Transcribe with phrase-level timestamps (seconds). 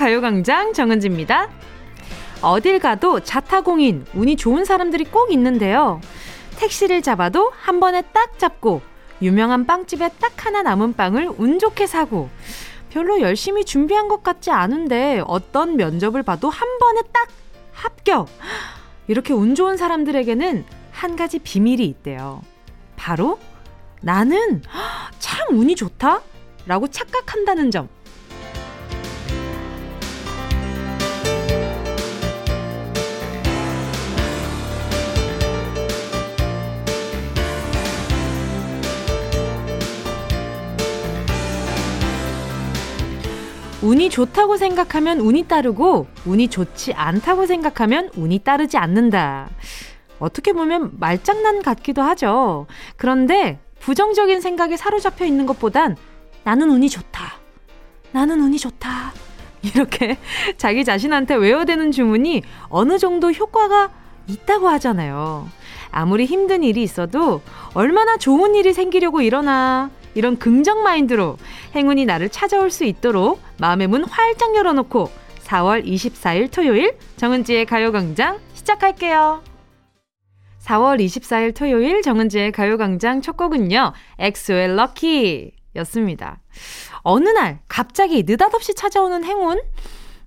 [0.00, 1.50] 가요광장 정은지입니다.
[2.40, 6.00] 어딜 가도 자타공인, 운이 좋은 사람들이 꼭 있는데요.
[6.56, 8.80] 택시를 잡아도 한 번에 딱 잡고,
[9.20, 12.30] 유명한 빵집에 딱 하나 남은 빵을 운 좋게 사고,
[12.88, 17.28] 별로 열심히 준비한 것 같지 않은데 어떤 면접을 봐도 한 번에 딱
[17.74, 18.26] 합격!
[19.06, 22.40] 이렇게 운 좋은 사람들에게는 한 가지 비밀이 있대요.
[22.96, 23.38] 바로
[24.00, 24.62] 나는
[25.18, 26.22] 참 운이 좋다?
[26.64, 27.90] 라고 착각한다는 점.
[43.82, 49.48] 운이 좋다고 생각하면 운이 따르고 운이 좋지 않다고 생각하면 운이 따르지 않는다.
[50.18, 52.66] 어떻게 보면 말장난 같기도 하죠.
[52.96, 55.96] 그런데 부정적인 생각에 사로잡혀 있는 것보단
[56.44, 57.38] 나는 운이 좋다.
[58.12, 59.12] 나는 운이 좋다.
[59.62, 60.18] 이렇게
[60.58, 63.90] 자기 자신한테 외워대는 주문이 어느 정도 효과가
[64.26, 65.48] 있다고 하잖아요.
[65.90, 67.40] 아무리 힘든 일이 있어도
[67.74, 71.36] 얼마나 좋은 일이 생기려고 일어나 이런 긍정 마인드로
[71.74, 75.10] 행운이 나를 찾아올 수 있도록 마음의 문 활짝 열어놓고
[75.44, 79.42] 4월 24일 토요일 정은지의 가요광장 시작할게요.
[80.60, 83.92] 4월 24일 토요일 정은지의 가요광장 첫 곡은요.
[84.18, 86.40] 엑소의 Lucky였습니다.
[87.02, 89.60] 어느 날 갑자기 느닷없이 찾아오는 행운?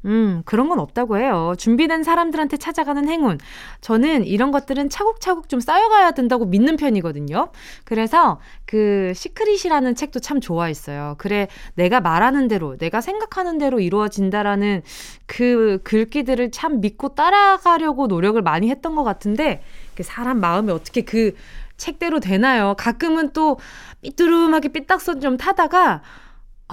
[0.05, 1.53] 음, 그런 건 없다고 해요.
[1.57, 3.37] 준비된 사람들한테 찾아가는 행운.
[3.81, 7.49] 저는 이런 것들은 차곡차곡 좀 쌓여가야 된다고 믿는 편이거든요.
[7.85, 11.15] 그래서 그 Secret이라는 책도 참 좋아했어요.
[11.17, 14.81] 그래, 내가 말하는 대로, 내가 생각하는 대로 이루어진다라는
[15.25, 19.63] 그 글귀들을 참 믿고 따라가려고 노력을 많이 했던 것 같은데,
[20.01, 21.33] 사람 마음이 어떻게 그
[21.77, 22.75] 책대로 되나요?
[22.77, 23.57] 가끔은 또
[24.01, 26.01] 삐뚤음하게 삐딱선 좀 타다가,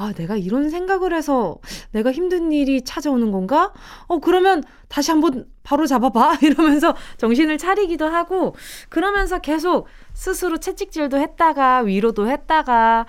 [0.01, 1.59] 아, 내가 이런 생각을 해서
[1.93, 3.75] 내가 힘든 일이 찾아오는 건가?
[4.07, 6.39] 어, 그러면 다시 한번 바로 잡아봐.
[6.41, 8.57] 이러면서 정신을 차리기도 하고,
[8.89, 13.05] 그러면서 계속 스스로 채찍질도 했다가, 위로도 했다가,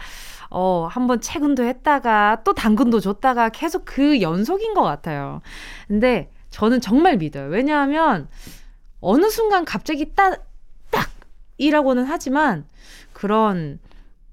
[0.50, 5.41] 어, 한번 채근도 했다가, 또 당근도 줬다가 계속 그 연속인 것 같아요.
[5.88, 7.47] 근데 저는 정말 믿어요.
[7.47, 8.28] 왜냐하면,
[9.00, 10.46] 어느 순간 갑자기 딱,
[10.90, 11.09] 딱!
[11.58, 12.66] 이라고는 하지만,
[13.13, 13.79] 그런,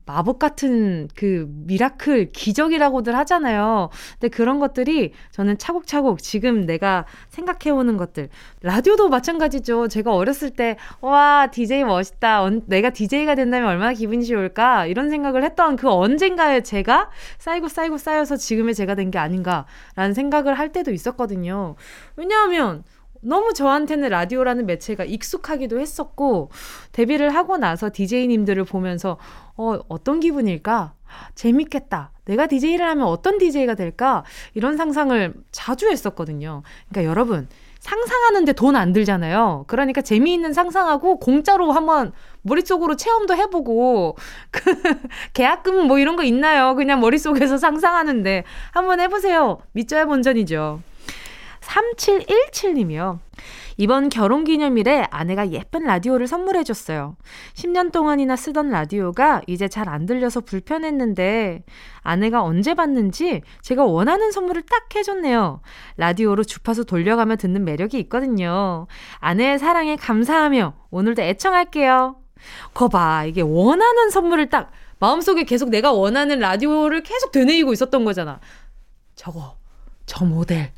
[0.09, 3.91] 마법 같은 그 miracle 기적이라고들 하잖아요.
[4.13, 8.31] 근데 그런 것들이 저는 차곡차곡 지금 내가 생각해 오는 것들
[8.63, 9.89] 라디오도 마찬가지죠.
[9.89, 12.49] 제가 어렸을 때 와 DJ 멋있다.
[12.67, 18.37] 내가 DJ가 된다면 얼마나 기분이 좋을까 이런 생각을 했던 그 언젠가에 제가 쌓이고 쌓이고 쌓여서
[18.37, 21.77] 지금의 제가 된 게 아닌가라는 생각을 할 때도 있었거든요.
[22.17, 22.85] 왜냐하면
[23.21, 26.51] 너무 저한테는 라디오라는 매체가 익숙하기도 했었고,
[26.93, 29.19] 데뷔를 하고 나서 DJ님들을 보면서,
[29.57, 30.95] 어, 어떤 기분일까?
[31.35, 32.13] 재밌겠다.
[32.27, 34.25] 내가 DJ를 하면 어떤 DJ가 될까?
[34.55, 36.63] 이런 상상을 자주 했었거든요.
[36.91, 37.49] 그러니까 여러분,
[37.81, 39.65] 상상하는데 돈 안 들잖아요.
[39.69, 42.13] 그러니까 재미있는 상상하고 공짜로 한번
[42.43, 44.17] 머릿속으로 체험도 해보고,
[44.51, 44.61] 그,
[45.33, 46.75] 계약금 뭐 이런 거 있나요?
[46.75, 48.45] 그냥 머릿속에서 상상하는데.
[48.73, 49.59] 한번 해보세요.
[49.73, 50.83] 믿져야 본전이죠.
[51.61, 53.19] 3717님이요.
[53.77, 57.17] 이번 결혼 기념일에 아내가 예쁜 라디오를 선물해줬어요.
[57.55, 61.65] 10년 동안이나 쓰던 라디오가 이제 잘 안 들려서 불편했는데
[62.01, 65.61] 아내가 언제 봤는지 제가 원하는 선물을 딱 해줬네요.
[65.97, 68.87] 라디오로 주파수 돌려가며 듣는 매력이 있거든요.
[69.19, 72.17] 아내의 사랑에 감사하며 오늘도 애청할게요.
[72.75, 78.41] 거봐, 이게 원하는 선물을 딱 마음속에 계속 내가 원하는 라디오를 계속 되뇌이고 있었던 거잖아.
[79.15, 79.57] 저거,
[80.07, 80.73] 저 모델,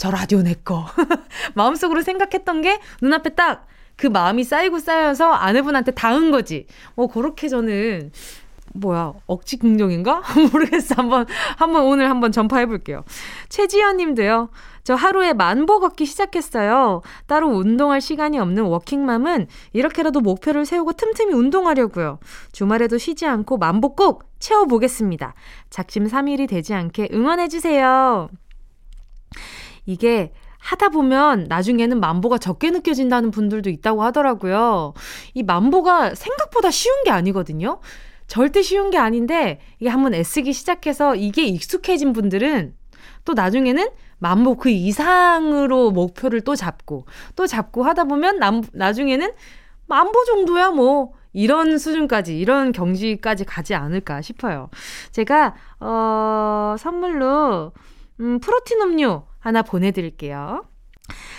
[0.00, 0.86] 저 라디오 내 거.
[1.54, 6.66] 마음속으로 생각했던 게 눈앞에 딱 그 마음이 쌓이고 쌓여서 아내분한테 닿은 거지.
[6.94, 8.12] 뭐, 그렇게 저는,
[8.72, 10.22] 뭐야, 억지 긍정인가?
[10.50, 10.94] 모르겠어.
[10.96, 11.26] 한번,
[11.58, 13.04] 한번 오늘 한번 전파해 볼게요.
[13.50, 14.48] 최지연 님도요.
[14.84, 17.02] 저 하루에 만보 걷기 시작했어요.
[17.26, 22.20] 따로 운동할 시간이 없는 워킹맘은 이렇게라도 목표를 세우고 틈틈이 운동하려고요.
[22.52, 25.34] 주말에도 쉬지 않고 만보 꼭 채워보겠습니다.
[25.68, 28.30] 작심 3일이 되지 않게 응원해 주세요.
[29.86, 34.94] 이게 하다 보면 나중에는 만보가 적게 느껴진다는 분들도 있다고 하더라고요.
[35.34, 37.80] 이 만보가 생각보다 쉬운 게 아니거든요.
[38.26, 42.74] 절대 쉬운 게 아닌데 이게 한번 애쓰기 시작해서 이게 익숙해진 분들은
[43.24, 43.88] 또 나중에는
[44.18, 49.32] 만보 그 이상으로 목표를 또 잡고 또 잡고 하다 보면 남, 나중에는
[49.86, 54.68] 만보 정도야 뭐 이런 수준까지 이런 경지까지 가지 않을까 싶어요.
[55.10, 57.72] 제가 어 선물로
[58.20, 60.64] 음 프로틴 음료 하나 보내드릴게요.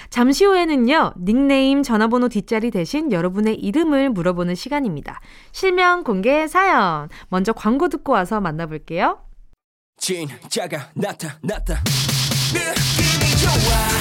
[0.10, 5.22] 잠시 후에는요, 닉네임 전화번호 뒷자리 대신 여러분의 이름을 물어보는 시간입니다.
[5.54, 7.08] 실명 공개 사연.
[7.30, 9.20] 먼저 광고 듣고 와서 만나볼게요.
[9.98, 11.84] 진짜가 나타났다
[12.54, 14.01] 느낌이 좋아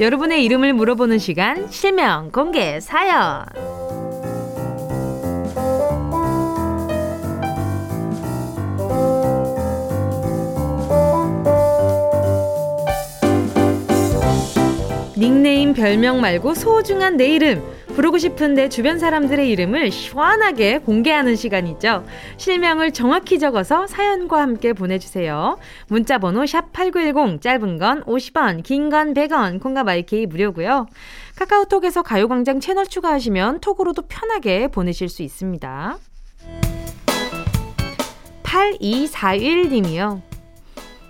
[0.00, 3.44] 여러분의 이름을 물어보는 시간, 실명 공개 사연.
[15.16, 17.62] 닉네임 별명 말고 소중한 내 이름
[17.94, 22.04] 부르고 싶은데 주변 사람들의 이름을 시원하게 공개하는 시간이죠.
[22.36, 25.58] 실명을 정확히 적어서 사연과 함께 보내주세요.
[25.88, 30.86] 문자 번호 샵8910 짧은 건 50원 긴 건 100원 콩과 마이케이 무료고요.
[31.36, 35.96] 카카오톡에서 가요광장 채널 추가하시면 톡으로도 편하게 보내실 수 있습니다.
[38.42, 40.20] 8241님이요.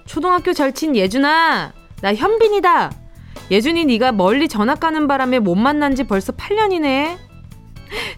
[0.07, 3.04] 초등학교 절친 예준아 나 현빈이다.
[3.51, 7.17] 예준이 네가 멀리 전학 가는 바람에 못 만난 지 벌써 8년이네.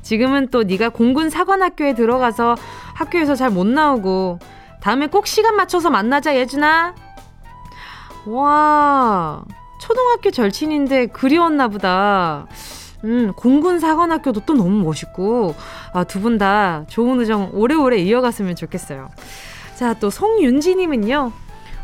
[0.03, 2.55] 지금은 또 네가 공군 사관학교에 들어가서
[2.95, 4.39] 학교에서 잘 못 나오고
[4.81, 6.95] 다음에 꼭 시간 맞춰서 만나자 예준아.
[8.27, 9.45] 와
[9.81, 12.47] 초등학교 절친인데 그리웠나 보다.
[13.05, 15.55] 음 공군 사관학교도 또 너무 멋있고
[15.93, 19.11] 아, 두 분 다 좋은 우정 오래오래 이어갔으면 좋겠어요.
[19.77, 21.33] 자 또 송윤지님은요.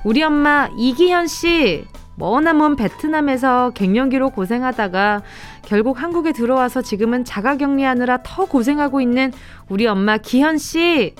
[0.04, 1.84] 우리 엄마 이기현 씨
[2.16, 5.22] 머나먼 베트남에서 갱년기로 고생하다가
[5.62, 9.32] 결국 한국에 들어와서 지금은 자가격리하느라 더 고생하고 있는
[9.68, 11.14] 우리 엄마 기현 씨.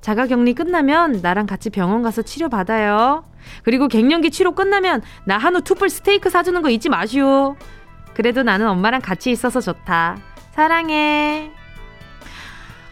[0.00, 3.24] 자가격리 끝나면 나랑 같이 병원 가서 치료 받아요.
[3.62, 7.56] 그리고 갱년기 치료 끝나면 나 한우 투뿔 스테이크 사주는 거 잊지 마시오.
[8.14, 10.18] 그래도 나는 엄마랑 같이 있어서 좋다.
[10.52, 11.50] 사랑해.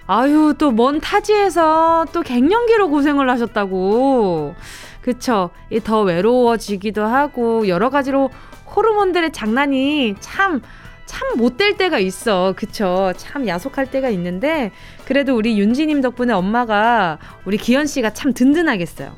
[0.06, 4.54] 아유, 또 먼 타지에서 또 갱년기로 고생을 하셨다고.
[5.02, 5.50] 그쵸.
[5.84, 8.30] 더 외로워지기도 하고, 여러 가지로
[8.74, 10.62] 호르몬들의 장난이 참,
[11.04, 12.54] 참 못 될 때가 있어.
[12.56, 13.12] 그쵸.
[13.16, 14.70] 참 야속할 때가 있는데,
[15.04, 19.12] 그래도 우리 윤지님 덕분에 엄마가 우리 기현 씨가 참 든든하겠어요.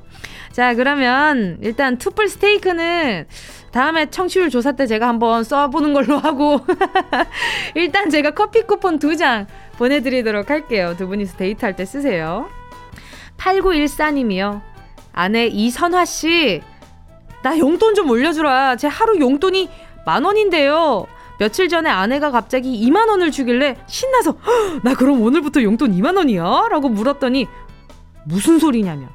[0.50, 3.26] 자, 그러면 일단 투뿔 스테이크는
[3.72, 6.60] 다음에 청취율 조사 때 제가 한번 써보는 걸로 하고,
[7.74, 9.46] 일단 제가 커피 쿠폰 두 장
[9.78, 10.94] 보내드리도록 할게요.
[10.96, 12.48] 두 분이서 데이트할 때 쓰세요.
[13.38, 14.62] 8914님이요.
[15.14, 16.60] 아내 이선화 씨,
[17.42, 18.76] 나 용돈 좀 올려주라.
[18.76, 19.68] 제 하루 용돈이
[20.04, 21.06] 만 원인데요.
[21.38, 24.36] 며칠 전에 아내가 갑자기 2만 원을 주길래 신나서
[24.82, 26.68] 나 그럼 오늘부터 용돈 2만 원이야?
[26.70, 27.48] 라고 물었더니
[28.24, 29.08] 무슨 소리냐며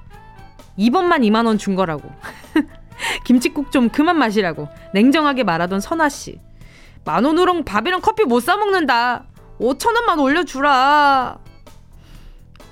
[0.78, 2.10] 이번만 2만 원 준 거라고
[3.24, 6.40] 김치국 좀 그만 마시라고 냉정하게 말하던 선화 씨.
[7.06, 9.26] 만 원으로 밥이랑 커피 못 사 먹는다.
[9.60, 11.38] 5천 원만 올려주라.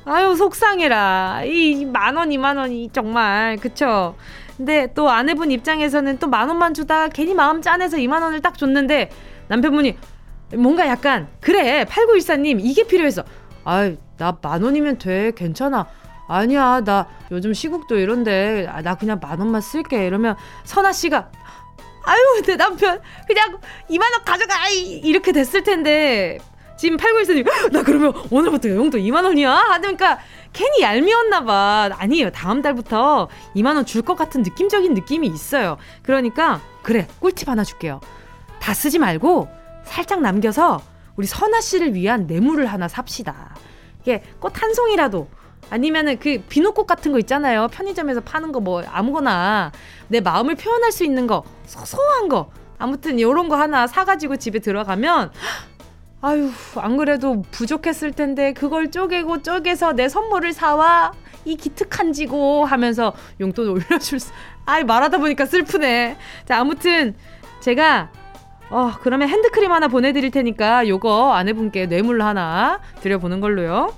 [0.09, 1.41] 아유 속상해라.
[1.45, 3.57] 이 만 원, 이만 원이 정말.
[3.57, 4.15] 그쵸?
[4.57, 9.09] 근데 또 아내분 입장에서는 또 만 원만 주다 괜히 마음 짠해서 2만 원을 딱 줬는데
[9.49, 9.97] 남편분이
[10.55, 13.23] 뭔가 약간 그래 8914님 이게 필요해서.
[13.65, 15.31] 아이 나 만 원이면 돼.
[15.35, 15.87] 괜찮아.
[16.29, 20.07] 아니야 나 요즘 시국도 이런데 아, 나 그냥 만 원만 쓸게.
[20.07, 21.29] 이러면 선아 씨가
[22.05, 23.57] 아유 내 남편 그냥
[23.89, 24.69] 2만 원 가져가.
[24.69, 26.37] 이렇게 됐을 텐데
[26.77, 29.51] 지금 8914님 나 그러면 오늘부터 용돈 2만 원이야?
[29.51, 30.19] 하니까
[30.53, 31.89] 괜히 얄미웠나 봐.
[31.97, 32.31] 아니에요.
[32.31, 35.77] 다음 달부터 2만 원 줄 것 같은 느낌적인 느낌이 있어요.
[36.03, 37.99] 그러니까 그래 꿀팁 하나 줄게요.
[38.61, 39.47] 다 쓰지 말고
[39.83, 40.81] 살짝 남겨서
[41.15, 43.55] 우리 선아 씨를 위한 뇌물을 하나 삽시다.
[44.01, 45.27] 이게 꽃 한 송이라도
[45.69, 47.67] 아니면은 그 비누꽃 같은 거 있잖아요.
[47.69, 49.71] 편의점에서 파는 거 뭐 아무거나
[50.09, 55.31] 내 마음을 표현할 수 있는 거 소소한 거 아무튼 요런 거 하나 사가지고 집에 들어가면
[56.21, 61.13] 아유 안 그래도 부족했을 텐데 그걸 쪼개고 쪼개서 내 선물을 사와
[61.45, 64.31] 이 기특한 지고 하면서 용돈 올려줄 수
[64.65, 67.15] 아이 말하다 보니까 슬프네 자 아무튼
[67.61, 68.11] 제가
[68.69, 73.93] 어 그러면 핸드크림 하나 보내드릴 테니까 요거 아내분께 뇌물 하나 드려보는 걸로요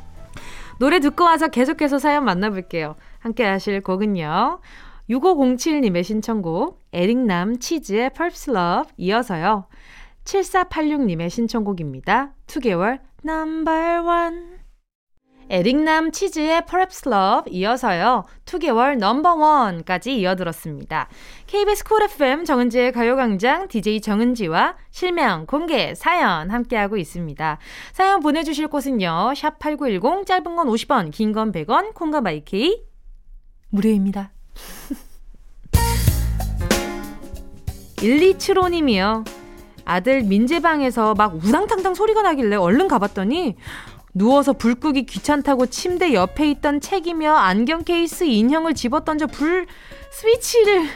[0.79, 2.95] 노래 듣고 와서 계속해서 사연 만나볼게요.
[3.19, 4.61] 함께 하실 곡은요.
[5.09, 9.65] 6507님의 신청곡 에릭남 치즈의 Perhaps Love 이어서요.
[10.29, 12.33] 7486님의 신청곡입니다.
[12.47, 13.71] 2개월 넘버
[14.03, 14.59] 원
[15.51, 18.23] 에릭남 치즈의 Perhaps Love 이어서요.
[18.45, 21.09] 2개월 넘버원까지 이어들었습니다.
[21.47, 27.57] KBS Cool FM 정은지의 가요광장 DJ 정은지와 실명, 공개, 사연 함께하고 있습니다.
[27.93, 29.31] 사연 보내주실 곳은요.
[29.33, 32.83] 샵8910 짧은 건 50원, 긴 건 100원, 콩과 마이케이
[33.71, 34.31] 무료입니다.
[37.97, 39.38] 1275님이요.
[39.89, 43.55] 아들 민재방에서 막 우당탕탕 소리가 나길래 얼른 가봤더니
[44.13, 49.65] 누워서 불 끄기 귀찮다고 침대 옆에 있던 책이며 안경 케이스 인형을 집어던져 불
[50.11, 50.87] 스위치를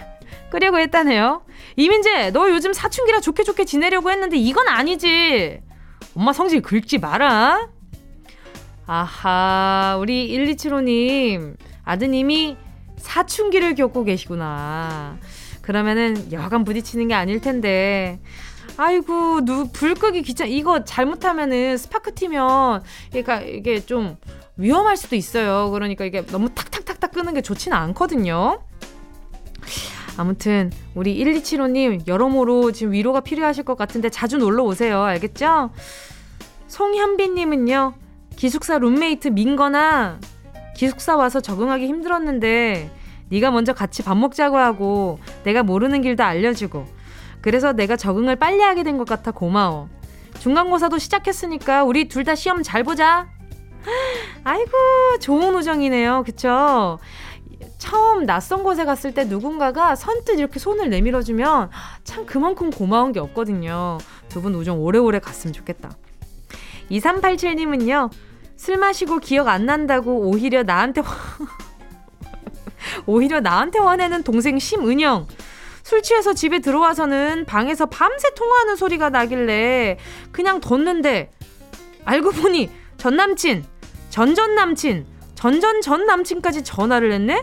[0.51, 1.43] 끄려고 했다네요.
[1.75, 5.62] 이민재, 너 요즘 사춘기라 좋게 좋게 지내려고 했는데 이건 아니지.
[6.15, 7.69] 엄마 성질 긁지 마라.
[8.85, 12.57] 아하, 우리 1275님, 아드님이
[12.97, 15.17] 사춘기를 겪고 계시구나.
[15.63, 18.19] 그러면은 여간 부딪히는 게 아닐 텐데.
[18.77, 24.18] 아이고, 누, 불 끄기 귀찮, 이거 잘못하면은 스파크 튀면, 그러니까 이게 좀
[24.58, 25.70] 위험할 수도 있어요.
[25.72, 28.62] 그러니까 이게 너무 탁탁탁탁 끄는 게 좋지는 않거든요.
[30.18, 35.01] 아무튼, 우리 1275님, 여러모로 지금 위로가 필요하실 것 같은데 자주 놀러 오세요.
[35.01, 35.72] 알겠죠?
[36.68, 37.94] 송현빈님은요,
[38.36, 40.20] 기숙사 룸메이트 민거나
[40.75, 42.89] 기숙사 와서 적응하기 힘들었는데
[43.30, 46.86] 네가 먼저 같이 밥 먹자고 하고 내가 모르는 길도 알려주고
[47.43, 49.89] 그래서 내가 적응을 빨리 하게 된 것 같아 고마워.
[50.39, 53.27] 중간고사도 시작했으니까 우리 둘 다 시험 잘 보자.
[54.43, 54.71] 아이고
[55.19, 56.23] 좋은 우정이네요.
[56.25, 57.00] 그쵸?
[57.77, 61.69] 처음 낯선 곳에 갔을 때 누군가가 선뜻 이렇게 손을 내밀어주면
[62.05, 63.97] 참 그만큼 고마운 게 없거든요.
[64.29, 65.91] 두 분 우정 오래오래 갔으면 좋겠다.
[66.91, 68.09] 2387님은요,
[68.55, 71.13] 술 마시고 기억 안 난다고 오히려 나한테 화...
[73.05, 75.27] 오히려 나한테 화내는 동생 심은영.
[75.83, 79.97] 술 취해서 집에 들어와서는 방에서 밤새 통화하는 소리가 나길래
[80.31, 81.29] 그냥 뒀는데
[82.05, 83.65] 알고 보니 전 남친,
[84.09, 87.41] 전전 남친, 전전 전 남친까지 전화를 했네?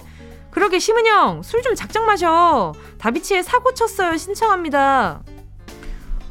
[0.51, 2.73] 그러게 심은영 술 좀 작작 마셔.
[2.99, 4.17] 다비치에 사고 쳤어요.
[4.17, 5.23] 신청합니다.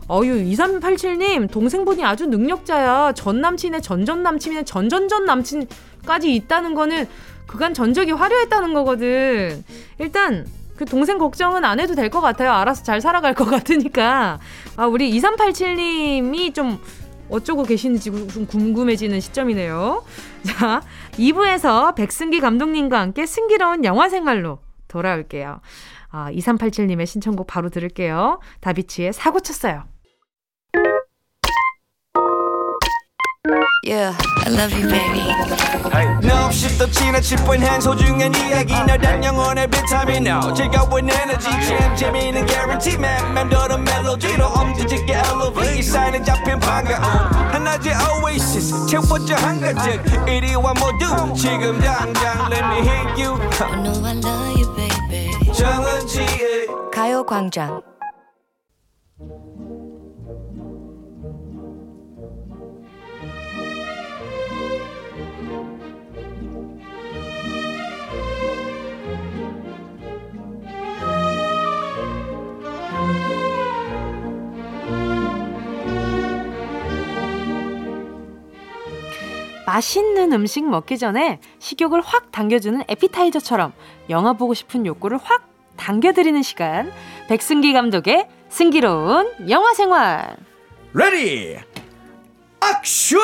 [0.10, 3.14] 어유 2387님 동생분이 아주 능력자야.
[3.14, 7.08] 전 남친의 전전 남친의 전전전 남친까지 있다는 거는
[7.46, 9.64] 그간 전적이 화려했다는 거거든.
[10.00, 10.48] 일단
[10.80, 12.52] 그 동생 걱정은 안 해도 될 것 같아요.
[12.54, 14.40] 알아서 잘 살아갈 것 같으니까.
[14.78, 16.80] 아 우리 2387님이 좀
[17.30, 20.04] 어쩌고 계시는지 좀 궁금해지는 시점이네요.
[20.44, 20.82] 자
[21.12, 25.60] 2부에서 백승기 감독님과 함께 승기로운 영화 생활로 돌아올게요.
[26.12, 28.40] 아, 2387님의 신청곡 바로 들을게요.
[28.62, 29.84] 다비치의 사고 쳤어요.
[33.82, 34.14] Yeah,
[34.46, 35.24] I love you, baby.
[36.28, 38.74] 너 없이 또 지나칠 뻔한 소중한 이야기.
[38.74, 40.28] 너란 영혼의 비타민.
[40.28, 41.50] No 즐거운 에너지.
[41.50, 43.34] 참 재미있는 guarantee man.
[43.34, 45.80] 맘대로 멜로디로 엄지짓게 elevate.
[45.80, 47.02] 이 사인은 잡힌 반가움
[47.54, 48.86] 하나의 oasis.
[48.88, 53.40] 채워져 한가득 이리와 모두 지금 당장 let me hit you.
[53.62, 55.54] I know I love you, baby.
[55.54, 57.82] 정은지의 가요광장.
[79.70, 83.72] 맛있는 음식 먹기 전에 식욕을 확 당겨주는 에피타이저처럼
[84.10, 85.48] 영화 보고 싶은 욕구를 확
[85.78, 86.92] 당겨드리는 시간.
[87.28, 90.38] 백승기 감독의 승기로운 영화 생활.
[90.94, 91.60] ready
[92.64, 93.20] action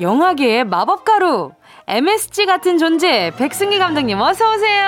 [0.00, 1.52] 영화계의 마법가루.
[1.86, 3.30] MSG 같은 존재.
[3.36, 4.84] 백승기 감독님, 어서 오세요.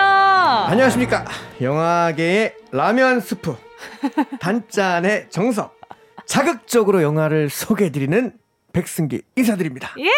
[0.68, 1.26] 안녕하십니까.
[1.60, 3.54] 영화계의 라면 스프.
[4.40, 5.76] 단짠의 정석.
[6.24, 8.32] 자극적으로 영화를 소개해드리는
[8.72, 9.94] 백승기 인사드립니다.
[9.98, 10.10] 예!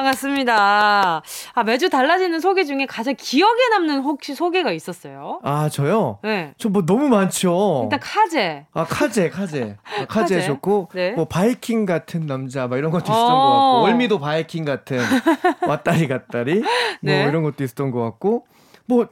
[0.00, 1.22] 반갑습니다.
[1.54, 5.40] 아, 매주 달라지는 소개 중에 가장 기억에 남는 혹시 소개가 있었어요?
[5.42, 6.18] 아, 저요?
[6.22, 6.54] 네.
[6.58, 7.80] 저 뭐 너무 많죠.
[7.84, 8.66] 일단 카제.
[8.72, 9.76] 아, 카제, 카제.
[10.00, 10.40] 아, 카제.
[10.42, 11.10] 좋고, 네.
[11.12, 13.26] 뭐 바이킹 같은 남자, 막 이런 것도 있었던 어.
[13.26, 14.98] 것 같고, 월미도 바이킹 같은
[15.66, 16.62] 왔다리 갔다리,
[17.02, 17.20] 네.
[17.22, 18.46] 뭐 이런 것도 있었던 것 같고,
[18.86, 19.08] 뭐,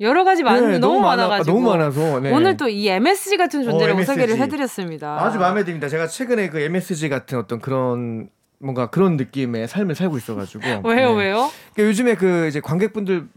[0.00, 1.54] 여러 가지 많, 네, 너무, 많아- 많아가지고.
[1.60, 2.32] 너무 많아서, 네.
[2.32, 4.42] 오늘 또 이 MSG 같은 존재를 어, 소개를 MSG.
[4.42, 5.22] 해드렸습니다.
[5.22, 5.88] 아주 마음에 듭니다.
[5.88, 10.62] 제가 최근에 그 MSG 같은 어떤 그런, 뭔가 그런 느낌의 삶을 살고 있어가지고.
[10.88, 11.24] 왜요, 네.
[11.24, 11.50] 왜요?
[11.74, 13.28] 그러니까 요즘에 그 이제 관객분들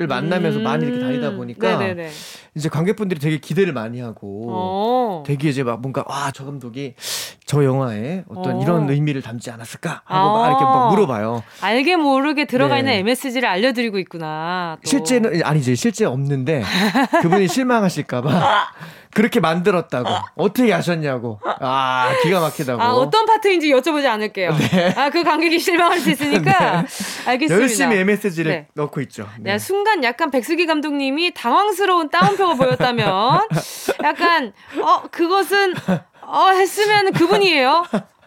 [0.00, 0.62] 을 만나면서 음.
[0.62, 2.10] 많이 이렇게 다니다 보니까 네네네.
[2.54, 5.22] 이제 관객분들이 되게 기대를 많이 하고 어.
[5.26, 6.94] 되게 이제 막 뭔가 와 저 감독이
[7.44, 8.62] 저 영화에 어떤 어.
[8.62, 10.48] 이런 의미를 담지 않았을까 하고 막 아.
[10.48, 11.42] 이렇게 막 물어봐요.
[11.60, 12.80] 알게 모르게 들어가 네.
[12.80, 14.78] 있는 MSG를 알려드리고 있구나.
[14.82, 14.88] 또.
[14.88, 16.62] 실제는 아니지 실제 없는데
[17.22, 18.66] 그분이 실망하실까봐
[19.14, 24.56] 그렇게 만들었다고 어떻게 아셨냐고 아 기가 막히다고 아, 어떤 파트인지 여쭤보지 않을게요.
[24.96, 26.86] 아, 그 관객이 실망할 수 있으니까.
[27.26, 27.54] 알겠습니다.
[27.54, 27.60] 네.
[27.60, 28.66] 열심히 MSG를 네.
[28.74, 29.28] 넣고 있죠.
[29.38, 29.52] 네.
[29.52, 33.40] 네, 순간 약간 백수기 감독님이 당황스러운 따옴표 가 보였다면
[34.04, 35.74] 약간 어 그것은
[36.26, 37.84] 어 했으면 그분이에요.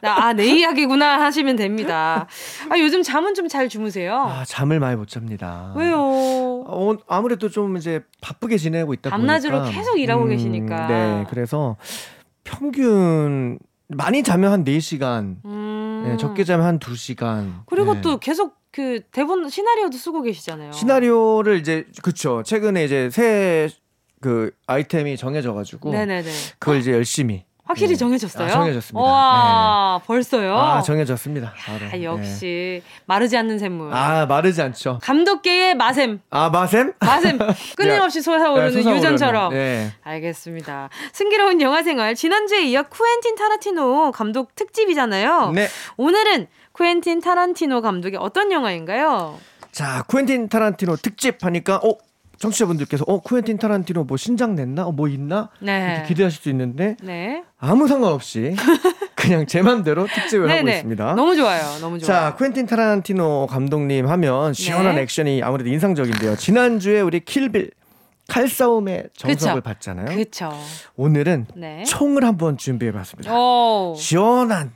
[0.07, 2.27] 아, 내 이야기구나 하시면 됩니다.
[2.69, 4.15] 아, 요즘 잠은 좀 잘 주무세요?
[4.15, 5.73] 아 잠을 많이 못 잡니다.
[5.75, 5.97] 왜요?
[5.97, 10.87] 어, 아무래도 좀 이제 바쁘게 지내고 있다 밤낮으로 보니까 계속 일하고 계시니까.
[10.87, 11.77] 네, 그래서
[12.43, 13.57] 평균
[13.87, 16.03] 많이 자면 한 4시간, 음.
[16.05, 17.61] 네, 적게 자면 한 2시간.
[17.65, 18.01] 그리고 네.
[18.01, 20.71] 또 계속 그 대본 시나리오도 쓰고 계시잖아요.
[20.71, 23.69] 시나리오를 이제 그쵸 최근에 이제 새
[24.21, 26.29] 그 아이템이 정해져 가지고 네네네.
[26.59, 27.95] 그걸 이제 열심히 확실히 네.
[27.95, 28.47] 정해졌어요?
[28.47, 29.01] 아, 정해졌습니다.
[29.03, 30.55] 와, 벌써요?
[30.55, 31.51] 아 정해졌습니다.
[31.57, 31.85] 바로.
[31.91, 33.89] 아, 역시 마르지 않는 샘물.
[33.89, 33.95] 네.
[33.95, 34.99] 아 마르지 않죠.
[35.01, 36.21] 감독계의 마셈.
[36.29, 36.93] 아 마셈?
[36.99, 37.39] 마셈.
[37.75, 39.51] 끊임없이 솟아오르는 네, 유전처럼.
[39.51, 39.91] 네.
[40.03, 40.89] 알겠습니다.
[41.11, 42.13] 승기로운 영화 생활.
[42.13, 45.51] 지난주에 이어 쿠엔틴 타라티노 감독 특집이잖아요.
[45.51, 45.67] 네.
[45.97, 49.39] 오늘은 쿠엔틴 타란티노 감독의 어떤 영화인가요?
[49.71, 51.97] 자, 쿠엔틴 타란티노 특집 하니까 어
[52.39, 54.85] 청취자분들께서 어 쿠엔틴 타란티노 뭐 신작 냈나?
[54.87, 55.49] 어 뭐 있나?
[55.59, 55.95] 네.
[55.95, 57.43] 이렇게 기대하실 수 있는데 네.
[57.57, 58.55] 아무 상관없이
[59.15, 60.69] 그냥 제 맘대로 특집을 하고.
[60.69, 61.15] 있습니다.
[61.15, 61.61] 너무 좋아요.
[61.81, 62.05] 너무 좋아요.
[62.05, 65.01] 자, 쿠엔틴 타란티노 감독님 하면 시원한 네.
[65.01, 66.35] 액션이 아무래도 인상적인데요.
[66.35, 67.71] 지난 주에 우리 킬빌
[68.27, 69.61] 칼 싸움의 정석을 그쵸.
[69.63, 70.17] 봤잖아요.
[70.17, 70.51] 그쵸.
[70.95, 71.83] 오늘은 네.
[71.83, 73.31] 총을 한번 준비해 봤습니다.
[73.37, 73.95] 오.
[73.97, 74.71] 시원한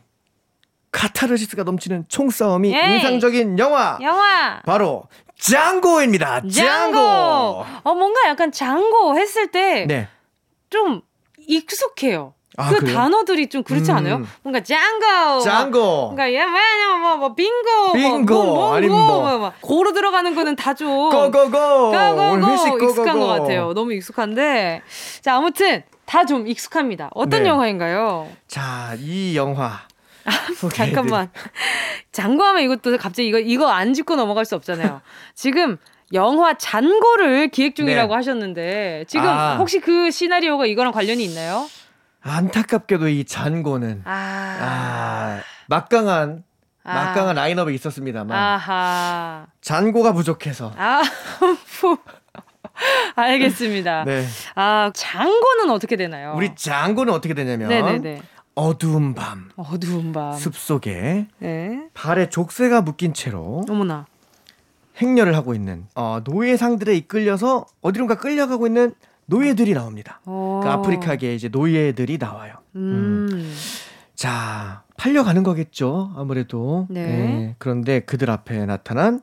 [0.92, 2.96] 카타르시스가 넘치는 총싸움이 예이.
[2.96, 4.62] 인상적인 영화 영화.
[4.66, 5.04] 바로
[5.40, 6.42] 짱고입니다.
[6.42, 6.52] 장고.
[6.52, 7.00] 짱고.
[7.84, 10.08] 어 뭔가 약간 장고 했을 때좀 네.
[11.48, 12.34] 익숙해요.
[12.58, 12.94] 아, 그 그래요?
[12.96, 13.98] 단어들이 좀 그렇지 음.
[13.98, 14.26] 않아요?
[14.44, 15.40] 뭔가 짱고.
[15.42, 15.80] 짱고.
[16.08, 17.94] 뭔가 얘 뭐냐 뭐, 뭐 빙고.
[17.94, 19.22] 빙고, 뭐, 뭐, 아니면 뭐, 뭐.
[19.30, 19.54] 뭐, 뭐.
[19.62, 21.10] 고로 들어가는 거는 다 좀.
[21.10, 21.92] 고고고.
[21.92, 23.20] 고고고 익숙한.
[23.20, 23.74] 것 같아요.
[23.74, 24.82] 너무 익숙한데.
[25.22, 27.10] 자 아무튼 다 좀 익숙합니다.
[27.14, 27.50] 어떤 네.
[27.50, 28.28] 영화인가요?
[28.48, 29.80] 자, 이 영화.
[30.60, 31.30] 소개해드릴- 잠깐만.
[32.12, 35.02] 장고하면 이것도 갑자기 이거 이거 안 짚고 넘어갈 수 없잖아요.
[35.36, 35.78] 지금
[36.14, 38.16] 영화 잔고를 기획 중이라고 네.
[38.16, 39.56] 하셨는데 지금 아.
[39.58, 41.68] 혹시 그 시나리오가 이거랑 관련이 있나요?
[42.22, 44.12] 안타깝게도 이 잔고는 아.
[44.60, 46.44] 아, 막강한
[46.84, 46.94] 아.
[46.94, 49.46] 막강한 라인업이 있었습니다만 아하.
[49.62, 51.02] 잔고가 부족해서 아.
[51.80, 51.98] 푸.
[53.16, 54.06] 알겠습니다.
[54.06, 54.26] 네.
[54.56, 56.34] 아, 장고는 어떻게 되나요?
[56.36, 58.22] 우리 잔고는 어떻게 되냐면 네네네.
[58.60, 60.34] 어두운 밤 어두운 밤.
[60.34, 61.90] 숲속에 네.
[61.94, 64.06] 발에 족쇄가 묶인 채로 어머나.
[64.98, 68.94] 행렬을 하고 있는 어, 노예상들에 이끌려서 어디론가 끌려가고 있는
[69.28, 70.20] 노예들이 나옵니다.
[70.26, 70.60] 어.
[70.62, 72.56] 그 아프리카계 이제 노예들이 나와요.
[72.76, 73.54] 음.
[74.14, 76.12] 자, 팔려가는 거겠죠.
[76.18, 76.86] 아무래도.
[76.90, 77.56] 네.
[77.60, 79.22] 그런데 그들 앞에 나타난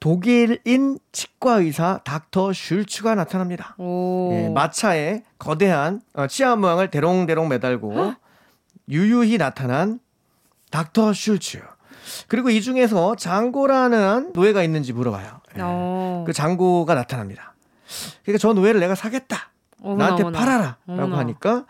[0.00, 3.76] 독일인 치과 의사 닥터 슐츠가 나타납니다.
[3.78, 4.30] 오.
[4.32, 8.14] 예, 마차에 거대한 어, 치아 모양을 대롱대롱 매달고
[8.88, 10.00] 유유히 나타난
[10.70, 11.62] 닥터 슐츠.
[12.28, 15.40] 그리고 이 중에서 장고라는 노예가 있는지 물어봐요.
[15.56, 15.60] 예.
[15.62, 16.24] 어.
[16.26, 17.54] 그 장고가 나타납니다.
[18.24, 19.50] 그러니까 저 노예를 내가 사겠다.
[19.82, 20.38] 어머나, 나한테 어머나.
[20.38, 20.76] 팔아라.
[20.86, 21.18] 라고 어머나.
[21.18, 21.64] 하니까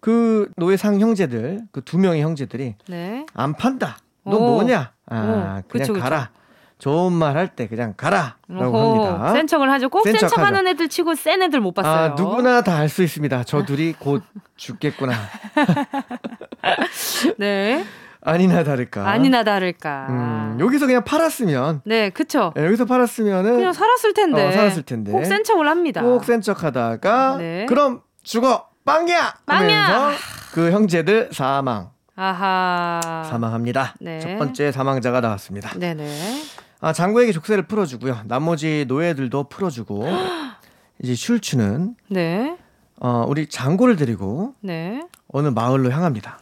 [0.00, 3.26] 그 노예상 형제들, 그 두 명의 형제들이 네.
[3.34, 3.96] 안 판다.
[4.24, 4.54] 너 오.
[4.54, 4.92] 뭐냐?
[5.06, 6.02] 아, 오, 그냥 그쵸, 그쵸.
[6.02, 6.30] 가라.
[6.78, 8.36] 좋은 말 할 때 그냥 가라.
[8.48, 9.32] 라고 어허, 합니다.
[9.32, 9.88] 센 척을 하죠.
[9.88, 10.38] 꼭센 센 척.
[10.40, 11.92] 하는 애들 치고 센 애들 못 봤어요.
[11.94, 13.44] 아, 누구나 다 알 수 있습니다.
[13.44, 14.22] 저 둘이 곧
[14.56, 15.14] 죽겠구나.
[17.38, 17.84] 네.
[18.26, 19.06] 아니나 다를까.
[19.08, 20.06] 아니나 다를까.
[20.08, 22.54] 음, 여기서 그냥 팔았으면 네, 그쵸.
[22.56, 24.46] 예, 여기서 팔았으면은 그냥 살았을 텐데.
[24.48, 25.12] 어, 살았을 텐데.
[25.12, 26.00] 꼭 센 척을 합니다.
[26.02, 27.66] 꼭 센 척 하다가 네.
[27.68, 30.12] 그럼 죽어 빵야 빵야!
[30.52, 33.24] 그 형제들 사망 아하.
[33.28, 33.94] 사망합니다.
[34.00, 34.20] 네.
[34.20, 35.78] 첫 번째 사망자가 나왔습니다.
[35.78, 36.42] 네네.
[36.80, 38.20] 아, 장고에게 족쇄를 풀어주고요.
[38.24, 40.06] 나머지 노예들도 풀어주고
[41.02, 42.56] 이제 슐츠는 네.
[43.00, 45.02] 어, 우리 장고를 데리고 네.
[45.28, 46.38] 어느 마을로 향합니다.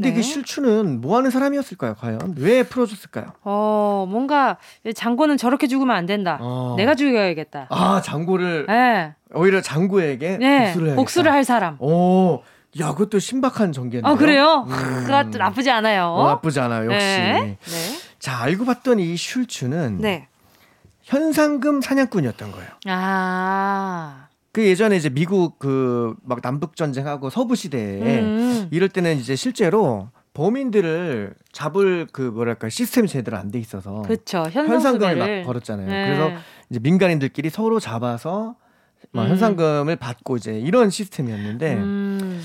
[0.00, 0.16] 근데 네.
[0.16, 1.94] 그 슐츠는 뭐 하는 사람이었을까요?
[2.00, 3.34] 과연 왜 풀어줬을까요?
[3.44, 4.56] 어, 뭔가
[4.94, 6.38] 장고는 저렇게 죽으면 안 된다.
[6.40, 6.74] 어.
[6.78, 7.66] 내가 죽여야겠다.
[7.68, 9.12] 아 장고를 네.
[9.34, 10.64] 오히려 장고에게 네.
[10.72, 10.94] 복수를.
[10.96, 11.76] 복수를 할 사람.
[11.80, 12.42] 오,
[12.80, 14.10] 야 그것도 신박한 전개네요.
[14.10, 14.64] 어, 그래요?
[14.68, 15.04] 음.
[15.04, 16.06] 그것도 나쁘지 않아요.
[16.06, 16.90] 어, 나쁘지 않아요.
[16.90, 17.06] 역시.
[17.06, 17.58] 네.
[17.60, 17.98] 네.
[18.18, 20.28] 자 알고 봤더니 이 슐츠는 네.
[21.02, 22.68] 현상금 사냥꾼이었던 거예요.
[22.88, 24.28] 아.
[24.52, 28.68] 그 예전에 이제 미국 그 막 남북 전쟁하고 서부 시대에 음.
[28.70, 34.44] 이럴 때는 이제 실제로 범인들을 잡을 그 뭐랄까 시스템이 제대로 안 돼 있어서 그쵸.
[34.50, 35.16] 현상금을.
[35.16, 35.86] 막 걸었잖아요.
[35.88, 36.04] 네.
[36.06, 36.30] 그래서
[36.70, 38.56] 이제 민간인들끼리 서로 잡아서
[39.12, 39.28] 막 음.
[39.30, 42.42] 현상금을 받고 이제 이런 시스템이었는데 음.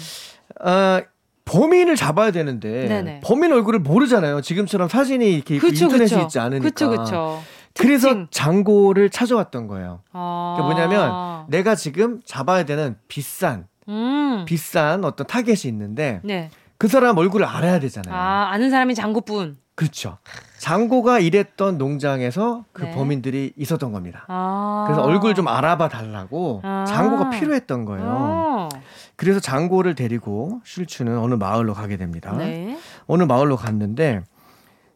[0.63, 0.99] 어,
[1.45, 3.21] 범인을 잡아야 되는데 네네.
[3.23, 4.41] 범인 얼굴을 모르잖아요.
[4.41, 6.21] 지금처럼 사진이 이렇게 그쵸, 인터넷에 그쵸.
[6.21, 6.69] 있지 않으니까.
[6.69, 7.43] 그쵸,
[7.77, 8.27] 그래서.
[8.31, 10.01] 장고를 찾아왔던 거예요.
[10.11, 10.55] 아.
[10.57, 14.45] 그게 뭐냐면 내가 지금 잡아야 되는 비싼 음.
[14.45, 16.49] 비싼 어떤 타겟이 있는데 네.
[16.77, 18.13] 그 사람 얼굴을 알아야 되잖아요.
[18.13, 19.57] 아, 아는 사람이 장고뿐.
[19.75, 20.17] 그렇죠.
[20.57, 22.91] 장고가 일했던 농장에서 그 네.
[22.91, 24.25] 범인들이 있었던 겁니다.
[24.29, 24.85] 아.
[24.87, 26.85] 그래서 얼굴 좀 알아봐 달라고 아.
[26.87, 28.05] 장고가 필요했던 거예요.
[28.07, 28.69] 어.
[29.17, 32.33] 그래서 장고를 데리고 슐츠는 어느 마을로 가게 됩니다.
[32.37, 32.77] 네.
[33.05, 34.23] 어느 마을로 갔는데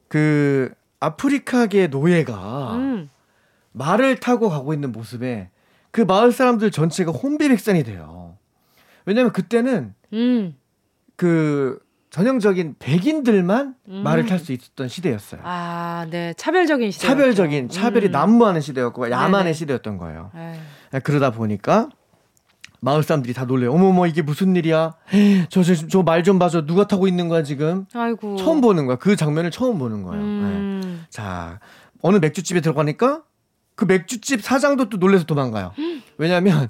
[0.07, 3.09] 그 아프리카계 노예가 음.
[3.71, 5.49] 말을 타고 가고 있는 모습에
[5.91, 8.37] 그 마을 사람들 전체가 혼비백산이 돼요.
[9.05, 10.55] 왜냐면 그때는 음.
[11.15, 14.01] 그 전형적인 백인들만 음.
[14.03, 15.41] 말을 탈 수 있었던 시대였어요.
[15.43, 16.33] 아, 네.
[16.35, 17.07] 차별적인 시대.
[17.07, 18.11] 차별적인 차별이 음.
[18.11, 19.53] 난무하는 시대였고 야만의 네네.
[19.53, 20.31] 시대였던 거예요.
[20.35, 20.99] 에휴.
[21.03, 21.89] 그러다 보니까
[22.81, 23.73] 마을 사람들이 다 놀래요.
[23.73, 24.93] 어머머 이게 무슨 일이야?
[25.49, 26.65] 저저 말 좀 봐줘.
[26.65, 27.85] 누가 타고 있는 거야 지금?
[27.93, 28.37] 아이고.
[28.37, 28.95] 처음 보는 거야.
[28.97, 30.23] 그 장면을 처음 보는 거예요.
[30.23, 30.29] 네.
[30.29, 31.05] 음.
[31.09, 31.59] 자
[32.01, 33.23] 어느 맥주집에 들어가니까
[33.75, 35.73] 그 맥주집 사장도 또 놀래서 도망가요.
[36.17, 36.69] 왜냐하면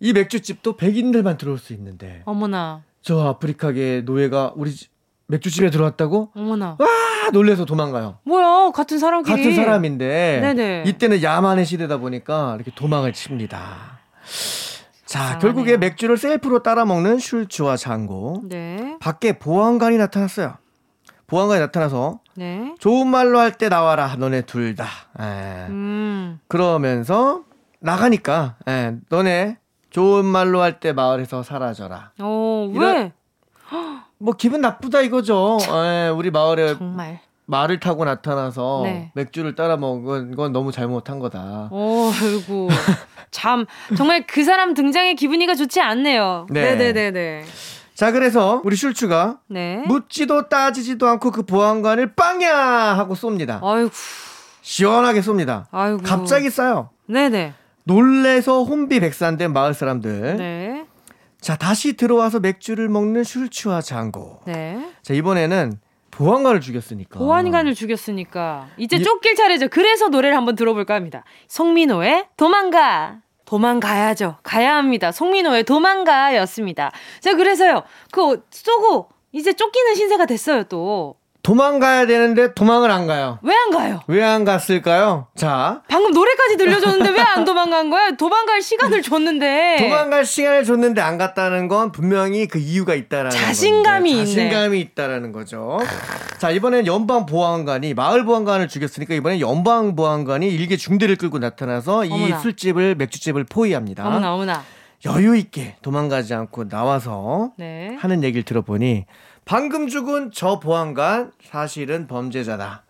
[0.00, 2.82] 이 맥주집도 백인들만 들어올 수 있는데 어머나.
[3.02, 4.90] 저 아프리카계 노예가 우리 집-
[5.26, 6.30] 맥주집에 들어왔다고?
[6.34, 6.76] 어머나.
[6.78, 8.18] 아 놀래서 도망가요.
[8.24, 8.70] 뭐야?
[8.74, 9.36] 같은 사람끼리.
[9.36, 10.84] 같은 사람인데 네네.
[10.86, 13.98] 이때는 야만의 시대다 보니까 이렇게 도망을 칩니다.
[15.08, 15.38] 자 이상하네요.
[15.40, 18.96] 결국에 맥주를 셀프로 따라 먹는 슐츠와 장고 네.
[19.00, 20.56] 밖에 보안관이 나타났어요.
[21.26, 22.74] 보안관이 나타나서 네.
[22.78, 24.86] 좋은 말로 할 때 나와라 너네 둘 다.
[25.18, 25.66] 에.
[25.70, 26.38] 음.
[26.48, 27.44] 그러면서
[27.80, 29.56] 나가니까 에, 너네
[29.90, 32.12] 좋은 말로 할 때 마을에서 사라져라.
[32.20, 33.12] 어, 이런- 왜?
[34.18, 35.58] 뭐 기분 나쁘다 이거죠.
[35.70, 37.20] 에, 우리 마을에 정말.
[37.48, 39.10] 말을 타고 나타나서 네.
[39.14, 41.70] 맥주를 따라 먹은 건 너무 잘못한 거다.
[41.72, 42.68] 어, 아이고.
[43.30, 43.64] 참
[43.96, 46.46] 정말 그 사람 등장에 기분이가 좋지 않네요.
[46.50, 46.62] 네.
[46.62, 47.44] 네, 네, 네, 네.
[47.94, 49.82] 자 그래서 우리 슐츠가 네.
[49.86, 53.64] 묻지도 따지지도 않고 그 보안관을 빵야 하고 쏩니다.
[53.64, 53.90] 아이고.
[54.60, 55.64] 시원하게 쏩니다.
[55.70, 56.02] 아이고.
[56.02, 56.90] 갑자기 쏴요.
[57.06, 57.54] 네, 네.
[57.84, 60.36] 놀래서 혼비백산된 마을 사람들.
[60.36, 60.86] 네.
[61.40, 64.40] 자 다시 들어와서 맥주를 먹는 슐츠와 장고.
[64.44, 64.92] 네.
[65.02, 65.80] 자 이번에는
[66.18, 67.18] 보안관을 죽였으니까.
[67.18, 69.68] 보안관을 죽였으니까 이제 이- 쫓길 차례죠.
[69.68, 71.24] 그래서 노래를 한번 들어볼까 합니다.
[71.46, 73.18] 송민호의 도망가.
[73.44, 74.36] 도망가야죠.
[74.42, 75.10] 가야 합니다.
[75.12, 76.90] 송민호의 도망가였습니다.
[77.20, 77.82] 자, 그래서요.
[78.10, 81.14] 그 쏘고 이제 쫓기는 신세가 됐어요, 또.
[81.48, 83.38] 도망가야 되는데 도망을 안 가요.
[83.42, 84.00] 왜 안 가요?
[84.06, 85.28] 왜 안 갔을까요?
[85.34, 88.10] 자 방금 노래까지 들려줬는데 왜 안 도망간 거야?
[88.10, 89.76] 도망갈 시간을 줬는데.
[89.80, 94.26] 도망갈 시간을 줬는데 안 갔다는 건 분명히 그 이유가 있다라는 자신감이 건데.
[94.26, 95.78] 자신감이 있다라는 거죠.
[96.38, 102.12] 자 이번엔 연방 보안관이 마을 보안관을 죽였으니까 이번엔 연방 보안관이 일개 중대를 끌고 나타나서 이
[102.12, 102.38] 어머나.
[102.40, 104.06] 술집을 맥주집을 포위합니다.
[104.06, 104.62] 어머나, 어머나.
[105.06, 107.96] 여유 있게 도망가지 않고 나와서 네.
[108.00, 109.06] 하는 얘기를 들어보니
[109.48, 112.82] 방금 죽은 저 보안관 사실은 범죄자다.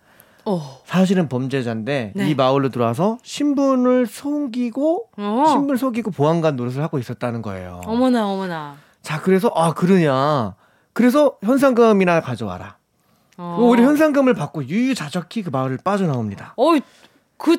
[0.45, 0.81] 어.
[0.85, 2.29] 사실은 범죄자인데 네.
[2.29, 5.45] 이 마을로 들어와서 신분을 속이고 어.
[5.47, 7.81] 신분을 속이고 보안관 노릇을 하고 있었다는 거예요.
[7.85, 8.75] 어머나, 어머나.
[9.03, 10.57] 자 그래서 아 그러냐.
[10.95, 12.77] 그래서 현상금이나 가져와라.
[13.37, 13.59] 어.
[13.61, 16.55] 우리 현상금을 받고 유유자적히 그 마을을 빠져나옵니다.
[16.57, 16.73] 어,
[17.37, 17.59] 그,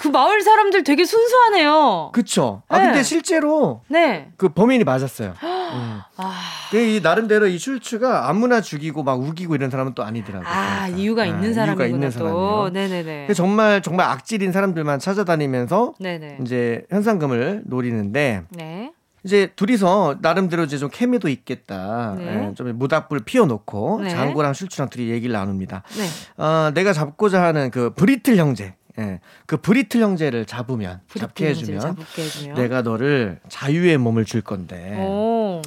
[0.00, 2.10] 그 마을 사람들 되게 순수하네요.
[2.12, 2.62] 그쵸?
[2.68, 2.84] 아 네.
[2.86, 4.30] 근데 실제로 네.
[4.36, 5.34] 그 범인이 맞았어요.
[5.42, 6.00] 음.
[6.16, 10.48] 아, 그이 나름대로 이 슐츠가 아무나 죽이고 막 우기고 이런 사람은 또 아니더라고요.
[10.48, 10.98] 아 그러니까.
[10.98, 12.70] 이유가 아, 있는 사람이구나 이유가 있는 또.
[12.72, 13.02] 네네네.
[13.02, 16.38] 근데 정말 정말 악질인 사람들만 찾아다니면서 네네.
[16.42, 18.92] 이제 현상금을 노리는데 네.
[19.24, 22.14] 이제 둘이서 나름대로 이제 좀 케미도 있겠다.
[22.18, 22.48] 네.
[22.50, 24.10] 예, 좀 무닥불 피워놓고 네.
[24.10, 25.82] 장고랑 슐츠랑 둘이 얘기를 나눕니다.
[25.96, 26.42] 네.
[26.42, 32.54] 어, 내가 잡고자 하는 그 브리틀 형제, 예, 그 브리틀 형제를 잡으면 잡게 해주면 해주면.
[32.56, 34.96] 내가 너를 자유의 몸을 줄 건데.
[34.98, 35.62] 오.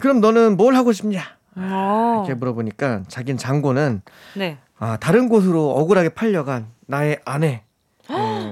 [0.00, 1.22] 그럼 너는 뭘 하고 싶냐?
[1.56, 2.22] 어.
[2.24, 4.02] 이렇게 물어보니까 자긴 장고는
[4.36, 4.58] 네.
[4.78, 7.63] 아, 다른 곳으로 억울하게 팔려간 나의 아내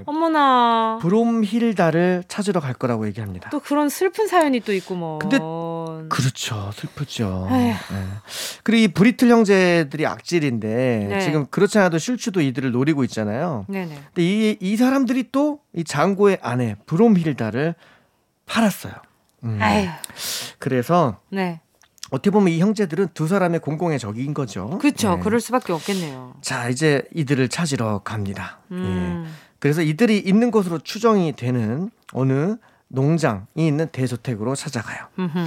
[0.03, 0.99] 예, 어머나.
[1.01, 3.51] 브롬힐다를 찾으러 갈 거라고 얘기합니다.
[3.51, 5.19] 또 그런 슬픈 사연이 또 있고 뭐.
[5.19, 5.39] 근데
[6.09, 6.71] 그렇죠.
[6.75, 7.49] 슬프죠.
[7.53, 7.75] 예.
[8.63, 11.21] 그리고 이 브리틀 형제들이 악질인데 네.
[11.21, 13.67] 지금 그렇지 않아도 슐츠도 이들을 노리고 있잖아요.
[13.69, 13.95] 네네.
[13.95, 17.75] 근데 이, 이 사람들이 또 이 장고의 아내 브롬힐다를
[18.47, 18.93] 팔았어요.
[19.45, 19.59] 음.
[20.59, 21.61] 그래서 네.
[22.11, 24.79] 어떻게 보면 이 형제들은 두 사람의 공공의 적인 거죠.
[24.79, 25.17] 그렇죠.
[25.19, 25.23] 예.
[25.23, 26.35] 그럴 수밖에 없겠네요.
[26.43, 28.59] 자 이제 이들을 찾으러 갑니다.
[28.71, 29.25] 음.
[29.27, 29.31] 예.
[29.63, 32.57] 그래서 이들이 있는 곳으로 추정이 되는 어느
[32.89, 35.07] 농장이 있는 대저택으로 찾아가요.
[35.21, 35.39] 음흠.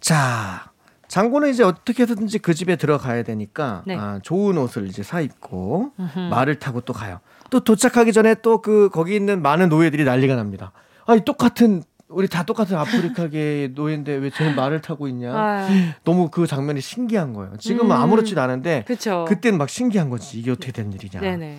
[0.00, 0.72] 자,
[1.06, 3.96] 장고는 이제 어떻게든지 그 집에 들어가야 되니까 네.
[3.96, 6.18] 아, 좋은 옷을 이제 사 입고 음흠.
[6.28, 7.20] 말을 타고 또 가요.
[7.50, 10.72] 또 도착하기 전에 또 그 거기 있는 많은 노예들이 난리가 납니다.
[11.06, 15.32] 아니 똑같은 우리 다 똑같은 아프리카계 노예인데 왜 쟤는 말을 타고 있냐?
[15.32, 15.68] 아,
[16.02, 17.56] 너무 그 장면이 신기한 거예요.
[17.58, 18.02] 지금은 음.
[18.02, 19.24] 아무렇지도 않은데 그쵸.
[19.28, 20.36] 그때는 막 신기한 거지.
[20.40, 21.20] 이게 어떻게 된 일이냐.
[21.20, 21.58] 네네.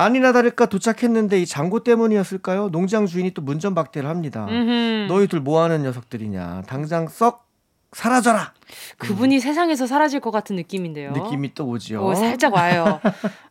[0.00, 2.70] 아니나 다를까 도착했는데 이 장고 때문이었을까요?
[2.70, 4.46] 농장 주인이 또 문전박대를 합니다.
[4.48, 5.06] 음흠.
[5.12, 6.62] 너희들 뭐 하는 녀석들이냐.
[6.66, 7.48] 당장 썩
[7.92, 8.52] 사라져라.
[8.98, 11.10] 그분이 세상에서 사라질 것 같은 느낌인데요.
[11.10, 12.02] 느낌이 또 오지요.
[12.04, 13.00] 오, 살짝 와요.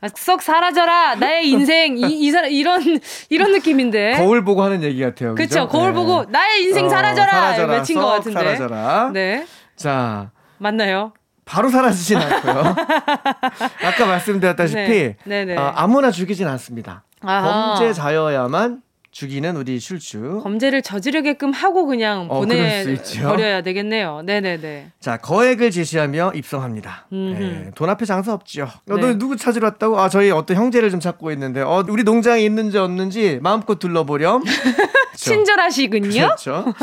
[0.02, 2.82] 아, 썩 사라져라 나의 인생 이, 이 사람 이런
[3.30, 4.14] 이런 느낌인데.
[4.18, 5.36] 거울 보고 하는 얘기 같아요.
[5.36, 5.44] 네.
[5.44, 5.68] 그쵸 그죠?
[5.68, 5.94] 거울 네.
[5.94, 8.40] 보고 나의 인생 어, 사라져라, 외친 것썩 같은데.
[8.40, 9.12] 사라져라.
[9.14, 11.12] 네 자, 맞나요?
[11.50, 12.76] 바로 사라지진 않고요.
[13.84, 15.16] 아까 말씀드렸다시피 네.
[15.24, 15.58] 네 네.
[15.58, 17.04] 아, 아무나 죽이진 않습니다.
[17.22, 18.82] 범죄자여야만
[19.20, 20.40] 죽이는 우리 슐추.
[20.44, 23.28] 범죄를 저지르게끔 하고 그냥 어, 보내 그럴 수 있죠.
[23.28, 24.22] 버려야 되겠네요.
[24.22, 24.92] 네네네.
[25.02, 27.08] 자, 거액을 제시하며 입성합니다.
[27.12, 28.64] 예, 돈 앞에 장사 없지요.
[28.90, 29.02] 어, 네.
[29.02, 30.00] 너 누구 찾으러 왔다고?
[30.00, 34.42] 아, 저희 어떤 형제를 좀 찾고 있는데, 어, 우리 농장에 있는지 없는지 마음껏 둘러보렴.
[34.48, 35.18] 그렇죠.
[35.18, 36.10] 친절하시군요.
[36.12, 36.74] 그렇죠.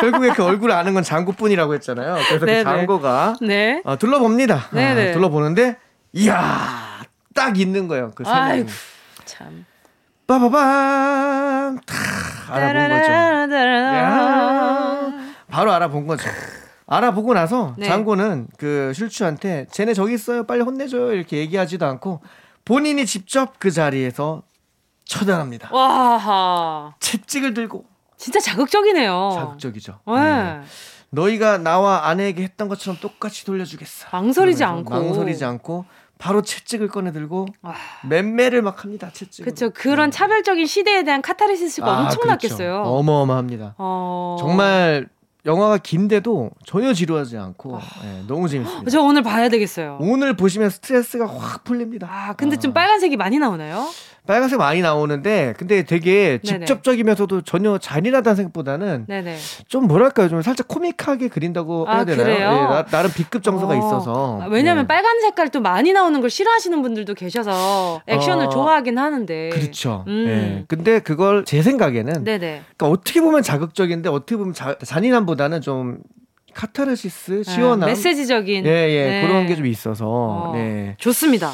[0.00, 2.16] 결국에 그 얼굴을 아는 건 장고뿐이라고 했잖아요.
[2.28, 2.58] 그래서 네네.
[2.58, 3.80] 그 장고가 네.
[3.84, 4.70] 어, 둘러봅니다.
[4.72, 5.10] 네네.
[5.10, 5.76] 아, 둘러보는데,
[6.12, 7.04] 이야,
[7.36, 8.10] 딱 있는 거예요.
[8.16, 8.64] 그 세 명이.
[9.24, 9.64] 참.
[10.26, 11.94] 빠바밤 다
[12.50, 13.12] 알아본 거죠.
[13.96, 15.12] 야,
[15.50, 16.28] 바로 알아본 거죠.
[16.86, 17.86] 알아보고 나서 네.
[17.86, 20.44] 장고는 그 슐추한테 쟤네 저기 있어요.
[20.44, 21.12] 빨리 혼내줘요.
[21.12, 22.20] 이렇게 얘기하지도 않고
[22.64, 24.42] 본인이 직접 그 자리에서
[25.04, 25.70] 처단합니다.
[25.72, 27.84] 와 채찍을 들고
[28.16, 29.30] 진짜 자극적이네요.
[29.34, 30.00] 자극적이죠.
[30.06, 30.60] 네.
[31.14, 31.20] 네.
[31.20, 34.08] 너희가 나와 아내에게 했던 것처럼 똑같이 돌려주겠어.
[34.12, 34.90] 망설이지 않고.
[34.92, 35.84] 망설이지 않고
[36.18, 37.74] 바로 채찍을 꺼내 들고 와.
[38.08, 39.10] 맴매를 막 합니다.
[39.12, 39.44] 채찍.
[39.44, 39.70] 그렇죠.
[39.70, 42.72] 그런 차별적인 시대에 대한 카타르시스가 아, 엄청났겠어요.
[42.72, 42.90] 그렇죠.
[42.90, 43.74] 어마어마합니다.
[43.78, 44.36] 어...
[44.38, 45.08] 정말
[45.46, 48.90] 영화가 긴데도 전혀 지루하지 않고 예, 너무 재밌습니다.
[48.90, 49.98] 저 오늘 봐야 되겠어요.
[50.00, 52.08] 오늘 보시면 스트레스가 확 풀립니다.
[52.10, 53.86] 아 근데 좀 빨간색이 많이 나오나요?
[54.26, 56.38] 빨간색 많이 나오는데 근데 되게.
[56.42, 59.36] 직접적이면서도 전혀 잔인하다는 생각보다는 네네.
[59.68, 62.24] 좀 뭐랄까요 좀 살짝 코믹하게 그린다고 아, 해야 되나요?
[62.24, 62.50] 그래요?
[62.50, 63.76] 나, 나름 B급 정서가 어.
[63.76, 64.88] 있어서 아, 왜냐면 네.
[64.88, 69.50] 빨간 색깔 또 많이 나오는 걸 싫어하시는 분들도 계셔서 액션을 어, 좋아하긴 하는데.
[69.50, 70.04] 그렇죠.
[70.08, 70.24] 음.
[70.26, 70.64] 예.
[70.68, 72.62] 근데 그걸 제 생각에는 네네.
[72.76, 75.98] 그러니까 어떻게 보면 자극적인데 어떻게 보면 자, 잔인함보다는 좀
[76.54, 78.64] 카타르시스 시원함 아, 메시지적인.
[78.64, 79.26] 예, 예, 네.
[79.26, 80.94] 그런 게 좀 있어서, 어, 네.
[80.98, 81.52] 좋습니다.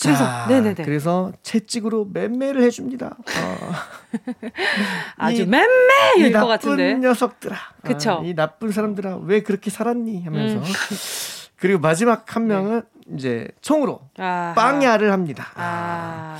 [0.00, 0.84] 그래서 자, 네네네.
[0.84, 3.16] 그래서 채찍으로 맴매를 해줍니다.
[3.18, 3.72] 어.
[5.16, 6.94] 아주 이- 맴매일 이것 나쁜 같은데.
[6.94, 7.56] 녀석들아.
[7.82, 8.20] 그쵸.
[8.22, 10.22] 아, 이 나쁜 사람들아, 왜 그렇게 살았니?
[10.24, 10.58] 하면서.
[10.58, 10.62] 음.
[11.56, 12.82] 그리고 마지막 한 명은
[13.16, 14.54] 이제 총으로 아하.
[14.54, 15.48] 빵야를 합니다.
[15.56, 16.38] 아.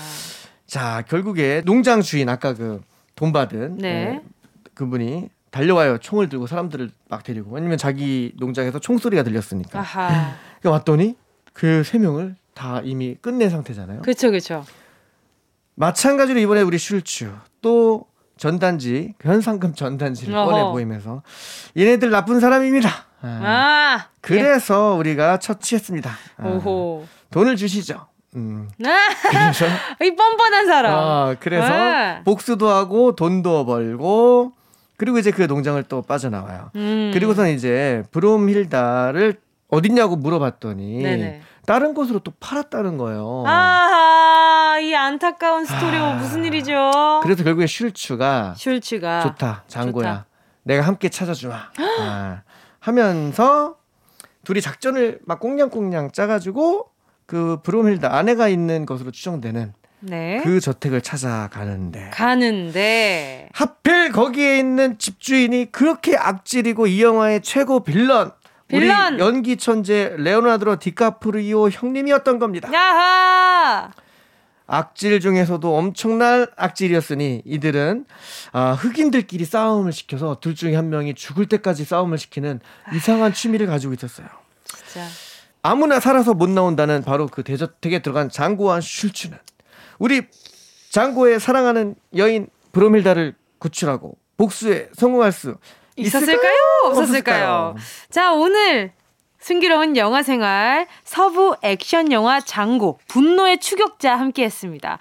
[0.67, 2.81] 자, 결국에 농장 주인, 아까 그
[3.17, 4.21] 돈 받은 네.
[4.25, 4.29] 어,
[4.75, 5.99] 그분이 달려와요.
[5.99, 7.51] 총을 들고 사람들을 막 데리고.
[7.51, 9.81] 왜냐면 자기 농장에서 총소리가 들렸으니까.
[9.81, 10.35] 아하.
[10.61, 11.17] 그러니까 왔더니
[11.53, 14.03] 그 세 명을 다 이미 끝낸 상태잖아요.
[14.03, 14.65] 그렇죠, 그렇죠.
[15.77, 17.31] 마찬가지로 이번에 우리 슐츠
[17.63, 20.51] 또 전단지 그 현상금 전단지를 어허.
[20.51, 21.23] 꺼내 보이면서
[21.77, 22.89] 얘네들 나쁜 사람입니다.
[23.23, 24.09] 아, 아.
[24.21, 26.11] 그래서 우리가 처치했습니다.
[26.39, 27.07] 아, 오호.
[27.31, 28.09] 돈을 주시죠.
[28.35, 28.99] 음, 아,
[29.31, 29.65] 그래서
[30.05, 30.99] 이 뻔뻔한 사람.
[30.99, 32.23] 아, 그래서 네.
[32.25, 34.53] 복수도 하고 돈도 벌고
[34.97, 36.73] 그리고 이제 그 농장을 또 빠져나와요.
[36.75, 37.13] 음.
[37.15, 39.37] 그리고선 이제 브롬힐다를
[39.69, 41.43] 어딨냐고 물어봤더니 네네.
[41.69, 43.45] 다른 곳으로 또 팔았다는 거예요.
[43.47, 46.15] 아하, 이 안타까운 스토리 아.
[46.15, 47.21] 무슨 일이죠?
[47.23, 50.27] 그래서 결국에 슐츠가 슐츠가 좋다 장고야 좋다.
[50.63, 51.55] 내가 함께 찾아주마
[52.01, 52.43] 아,
[52.81, 53.77] 하면서
[54.45, 56.89] 둘이 작전을 막 꽁냥꽁냥 짜가지고
[57.27, 60.41] 그 브롬힐다 아내가 있는 것으로 추정되는 네.
[60.45, 68.33] 그 저택을 찾아가는데 가는데 하필 거기에 있는 집주인이 그렇게 악질이고 이 영화의 최고 빌런
[68.69, 69.15] 빌런!
[69.15, 72.71] 우리 연기 천재 레오나르도 디카프리오 형님이었던 겁니다.
[72.73, 73.91] 야하!
[74.67, 78.05] 악질 중에서도 엄청난 악질이었으니 이들은
[78.53, 82.61] 아, 흑인들끼리 싸움을 시켜서 둘 중에 한 명이 죽을 때까지 싸움을 시키는
[82.95, 84.27] 이상한 취미를 가지고 있었어요.
[84.65, 85.07] 진짜.
[85.63, 89.39] 아무나 살아서 못 나온다는 바로 그 대저택에 들어간 장고와 슐츠는
[89.99, 90.27] 우리
[90.91, 95.57] 장고의 사랑하는 여인 브로밀다를 구출하고 복수에 성공할 수
[95.99, 96.55] 있었을까요?
[96.87, 97.75] 없었을까요?
[98.11, 98.93] 자, 오늘
[99.41, 104.99] 승기로운 영화 생활 서부 액션 영화 장고 분노의 추격자 함께 했습니다.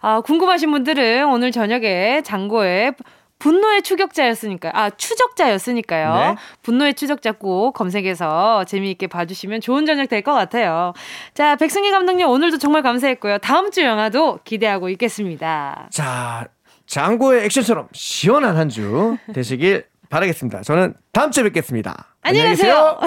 [0.00, 2.94] 아, 궁금하신 분들은 오늘 저녁에 장고의
[3.38, 4.72] 분노의 추격자였으니까요.
[4.74, 6.14] 아, 추적자였으니까요.
[6.14, 6.36] 네.
[6.62, 10.94] 분노의 추적자 꼭 검색해서 재미있게 봐주시면 좋은 저녁 될 것 같아요.
[11.34, 13.38] 자, 백승희 감독님 오늘도 정말 감사했고요.
[13.38, 15.88] 다음 주 영화도 기대하고 있겠습니다.
[15.90, 16.46] 자,
[16.86, 20.62] 장고의 액션처럼 시원한 한 주 되시길 바라겠습니다.
[20.62, 22.14] 저는 다음 주에 뵙겠습니다.
[22.22, 23.00] 안녕히 계세요.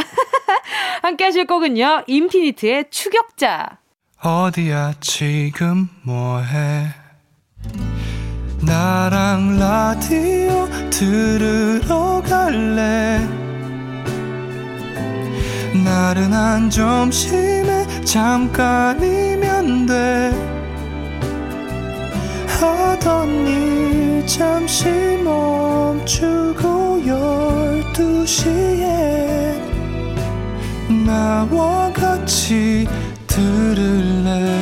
[1.01, 2.03] 함께 하실 곡은요.
[2.05, 3.77] 인피니트의 추격자.
[4.21, 6.87] 어디야 지금 뭐해
[8.61, 13.19] 나랑 라디오 들으러 갈래
[15.85, 20.56] 나른한 점심에 잠깐이면 돼
[22.59, 24.89] 하던 일 잠시
[25.23, 29.61] 멈추고 열두 시에
[31.05, 32.87] 나와 같이
[33.27, 34.59] 들을래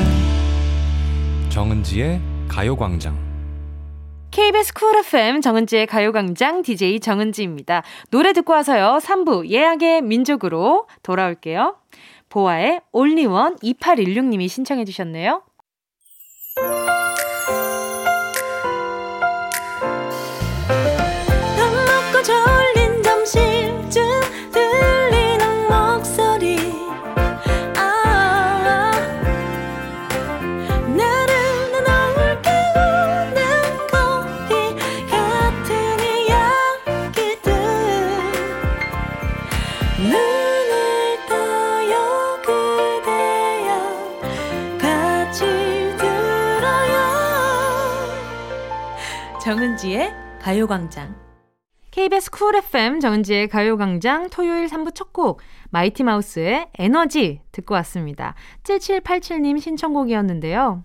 [1.49, 3.17] 정은지의 가요광장
[4.31, 7.83] KBS 쿨 FM 정은지의 가요광장 DJ 정은지입니다.
[8.11, 8.99] 노래 듣고 와서요.
[9.01, 11.77] 3부 예약의 민족으로 돌아올게요.
[12.27, 15.43] 보아의 올리원 2816님이 신청해 주셨네요.
[50.65, 51.15] 가요광장
[51.91, 58.33] KBS Cool FM 정은지의 가요광장 토요일 3부 첫 곡 마이티 마우스의 에너지 듣고 왔습니다.
[58.63, 60.83] 7787님 신청곡이었는데요.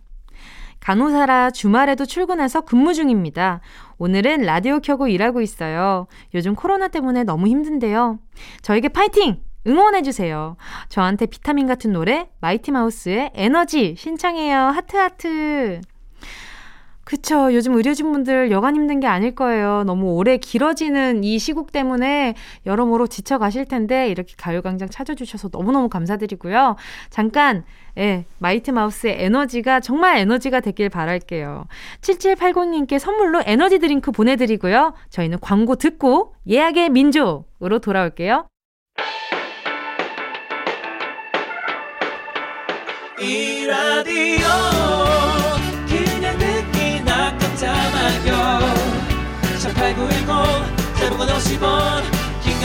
[0.81, 3.61] 간호사라 주말에도 출근해서 근무 중입니다.
[3.99, 6.07] 오늘은 라디오 켜고 일하고 있어요.
[6.35, 8.19] 요즘 코로나 때문에 너무 힘든데요.
[8.63, 9.43] 저에게 파이팅!
[9.67, 10.57] 응원해주세요.
[10.89, 14.57] 저한테 비타민 같은 노래, 마이티 마우스의 에너지 신청해요.
[14.59, 15.81] 하트하트.
[17.11, 17.53] 그쵸.
[17.53, 19.83] 요즘 의료진 분들 여간 힘든 게 아닐 거예요.
[19.83, 26.77] 너무 오래 길어지는 이 시국 때문에 여러모로 지쳐 가실 텐데, 이렇게 가요광장 찾아주셔서 너무너무 감사드리고요.
[27.09, 27.65] 잠깐,
[27.99, 31.67] 예, 마이티 마우스의 에너지가 정말 에너지가 되길 바랄게요.
[32.01, 34.95] 7780님께 선물로 에너지 드링크 보내드리고요.
[35.09, 38.47] 저희는 광고 듣고 예약의 민족으로 돌아올게요.
[43.21, 45.00] 이 라디오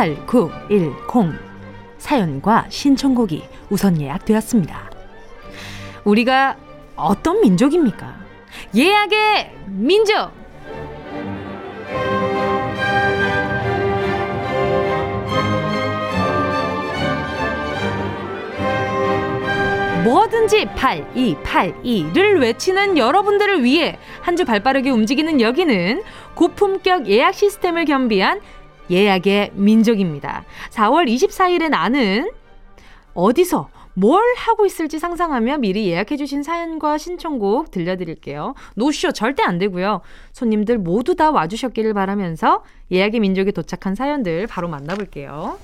[0.00, 1.38] 8910
[1.98, 4.90] 사연과 신청곡이 우선 예약되었습니다.
[6.04, 6.56] 우리가
[6.96, 8.16] 어떤 민족입니까?
[8.74, 10.32] 예약의 민족!
[20.04, 26.02] 뭐든지 8282를 외치는 여러분들을 위해 한 주 발빠르게 움직이는 여기는
[26.34, 28.40] 고품격 예약 시스템을 겸비한
[28.90, 30.44] 예약의 민족입니다.
[30.70, 32.30] 4월 24일에 나는
[33.14, 38.54] 어디서 뭘 하고 있을지 상상하며 미리 예약해주신 사연과 신청곡 들려드릴게요.
[38.76, 40.00] 노쇼 절대 안 되고요.
[40.32, 45.58] 손님들 모두 다 와주셨기를 바라면서 예약의 민족에 도착한 사연들 바로 만나볼게요.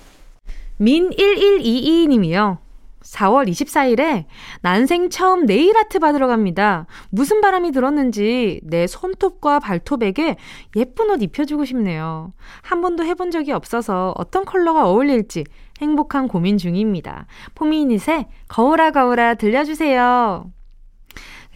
[0.81, 2.66] 민1122님이요.
[3.13, 4.25] 4월 24일에
[4.63, 6.87] 난생 처음 네일 아트 받으러 갑니다.
[7.11, 10.37] 무슨 바람이 들었는지 내 손톱과 발톱에게
[10.77, 12.33] 예쁜 옷 입혀주고 싶네요.
[12.63, 15.45] 한 번도 해본 적이 없어서 어떤 컬러가 어울릴지
[15.81, 17.27] 행복한 고민 중입니다.
[17.55, 20.51] 포미닛의 거울아 거울아 들려주세요.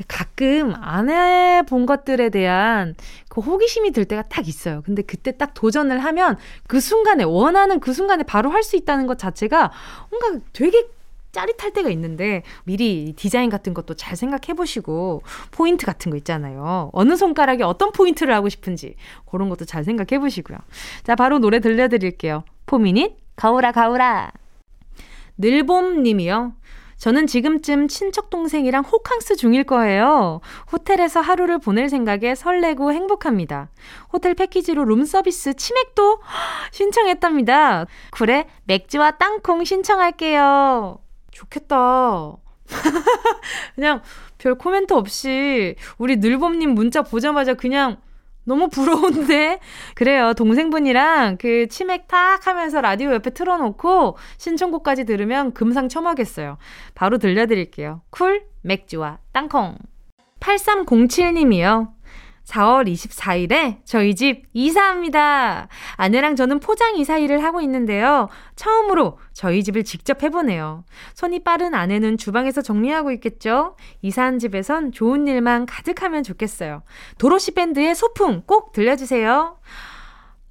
[0.08, 2.94] 가끔 안 해본 것들에 대한
[3.28, 4.82] 그 호기심이 들 때가 딱 있어요.
[4.82, 9.18] 근데 그때 딱 도전을 하면 그 순간에 원하는 그 순간에 바로 할 수 있다는 것
[9.18, 9.72] 자체가
[10.10, 10.86] 뭔가 되게
[11.32, 16.90] 짜릿할 때가 있는데 미리 디자인 같은 것도 잘 생각해 보시고 포인트 같은 거 있잖아요.
[16.92, 18.96] 어느 손가락에 어떤 포인트를 하고 싶은지
[19.30, 20.58] 그런 것도 잘 생각해 보시고요.
[21.04, 22.44] 자, 바로 노래 들려드릴게요.
[22.66, 24.32] 포미닛 가오라 가오라.
[25.38, 26.54] 늘봄 님이요.
[27.00, 30.42] 저는 지금쯤 친척 동생이랑 호캉스 중일 거예요.
[30.70, 33.70] 호텔에서 하루를 보낼 생각에 설레고 행복합니다.
[34.12, 36.20] 호텔 패키지로 룸 서비스 치맥도
[36.72, 37.86] 신청했답니다.
[38.10, 40.98] 그래, 맥주와 땅콩 신청할게요.
[41.30, 42.36] 좋겠다.
[43.74, 44.02] 그냥
[44.38, 47.98] 별 코멘트 없이 우리 늘봄님 문자 보자마자 그냥
[48.44, 49.60] 너무 부러운데?
[49.94, 50.32] 그래요.
[50.34, 56.58] 동생분이랑 그 치맥 탁 하면서 라디오 옆에 틀어놓고 신청곡까지 들으면 금상첨화겠어요.
[56.94, 58.02] 바로 들려드릴게요.
[58.10, 59.76] 쿨, 맥주와 땅콩.
[60.40, 61.99] 8307님이요.
[62.50, 65.68] 4월 24일에 저희 집 이사합니다.
[65.94, 68.28] 아내랑 저는 포장 이사 일을 하고 있는데요.
[68.56, 70.84] 처음으로 저희 집을 직접 해보네요.
[71.14, 73.76] 손이 빠른 아내는 주방에서 정리하고 있겠죠?
[74.02, 76.82] 이사한 집에선 좋은 일만 가득하면 좋겠어요.
[77.18, 79.56] 도로시 밴드의 소풍 꼭 들려주세요.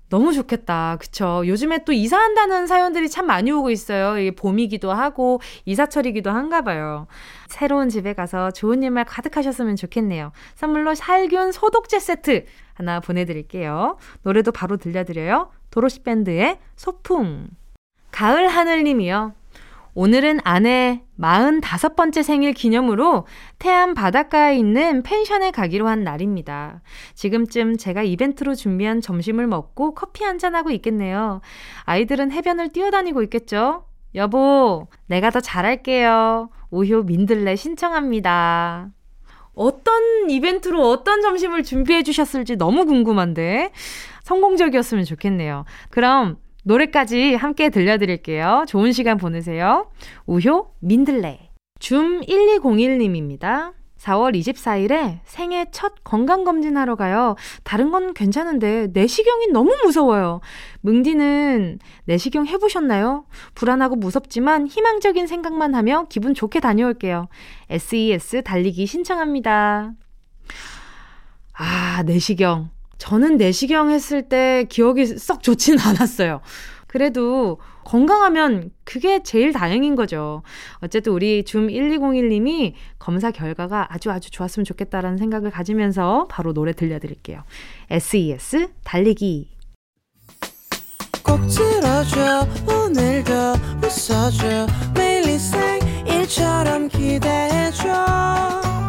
[0.10, 0.98] 너무 좋겠다.
[1.00, 1.44] 그쵸.
[1.46, 4.18] 요즘에 또 이사한다는 사연들이 참 많이 오고 있어요.
[4.18, 7.08] 이게 봄이기도 하고, 이사철이기도 한가 봐요.
[7.48, 10.32] 새로운 집에 가서 좋은 일만 가득하셨으면 좋겠네요.
[10.56, 13.98] 선물로 살균 소독제 세트 하나 보내드릴게요.
[14.24, 15.52] 노래도 바로 들려드려요.
[15.70, 17.48] 도로시 밴드의 소풍.
[18.12, 19.34] 가을 하늘님이요.
[19.94, 23.26] 오늘은 아내 45번째 생일 기념으로
[23.58, 26.82] 태안 바닷가에 있는 펜션에 가기로 한 날입니다.
[27.16, 31.42] 지금쯤 제가 이벤트로 준비한 점심을 먹고 커피 한잔하고 있겠네요.
[31.84, 33.86] 아이들은 해변을 뛰어다니고 있겠죠?
[34.16, 36.50] 여보, 내가 더 잘할게요.
[36.72, 38.90] 우효 민들레 신청합니다.
[39.54, 43.72] 어떤 이벤트로 어떤 점심을 준비해 주셨을지 너무 궁금한데
[44.24, 45.66] 성공적이었으면 좋겠네요.
[45.90, 46.38] 그럼
[46.70, 48.66] 노래까지 함께 들려드릴게요.
[48.68, 49.90] 좋은 시간 보내세요.
[50.28, 51.50] 우효 민들레.
[51.80, 53.74] 줌 1201님입니다.
[53.98, 57.36] 4월 24일에 생애 첫 건강검진하러 가요.
[57.64, 60.42] 다른 건 괜찮은데 내시경이 너무 무서워요.
[60.82, 63.26] 뭉디는 내시경 해보셨나요?
[63.56, 67.30] 불안하고 무섭지만 희망적인 생각만 하며 기분 좋게 다녀올게요.
[67.72, 69.94] SES 달리기 신청합니다.
[71.54, 72.70] 아, 내시경.
[73.00, 76.42] 저는 내시경 했을 때 기억이 썩 좋지는 않았어요.
[76.86, 80.44] 그래도 건강하면 그게 제일 다행인 거죠.
[80.80, 87.44] 어쨌든 우리 줌 1201님이 검사 결과가 아주 아주 좋았으면 좋겠다라는 생각을 가지면서 바로 노래 들려드릴게요.
[87.90, 89.50] SES 달리기.
[91.24, 93.34] 꼭 들어줘 오늘도
[93.84, 98.89] 웃어줘 매일 일상일처럼 기대해줘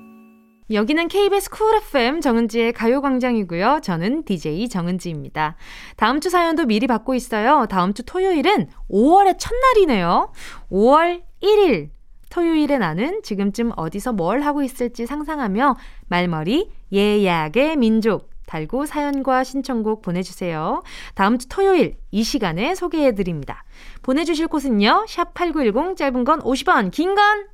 [0.73, 3.79] 여기는 KBS 쿨 FM 정은지의 가요광장이고요.
[3.83, 5.55] 저는 DJ 정은지입니다.
[5.97, 7.65] 다음 주 사연도 미리 받고 있어요.
[7.69, 10.31] 다음 주 토요일은 5월의 첫날이네요.
[10.71, 11.89] 5월 1일
[12.29, 15.75] 토요일에 나는 지금쯤 어디서 뭘 하고 있을지 상상하며
[16.07, 20.83] 말머리 예약의 민족 달고 사연과 신청곡 보내주세요.
[21.15, 23.63] 다음 주 토요일 이 시간에 소개해드립니다.
[24.01, 25.05] 보내주실 곳은요.
[25.07, 27.47] 샵 8910 짧은 건 50원 긴 건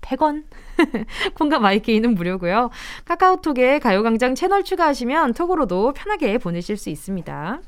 [0.00, 0.44] 100원
[1.34, 2.70] 콩과 마이케이는 무료고요.
[3.04, 7.60] 카카오톡에 가요광장 채널 추가하시면 톡으로도 편하게 보내실 수 있습니다.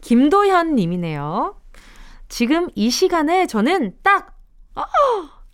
[0.00, 1.56] 김도현 님이네요.
[2.28, 4.36] 지금 이 시간에 저는 딱
[4.74, 4.82] 어,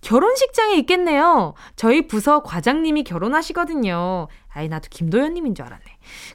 [0.01, 1.55] 결혼식장에 있겠네요.
[1.77, 4.29] 저희 부서 과장님이 결혼하시거든요.
[4.53, 5.85] 아이 나도 김도현 님인 줄 알았네.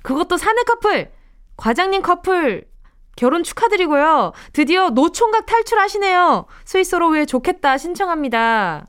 [0.02, 1.12] 그것도 사내 커플.
[1.56, 2.66] 과장님 커플
[3.16, 4.32] 결혼 축하드리고요.
[4.54, 6.46] 드디어 노총각 탈출하시네요.
[6.66, 8.88] 스위스로 왜 좋겠다 신청합니다.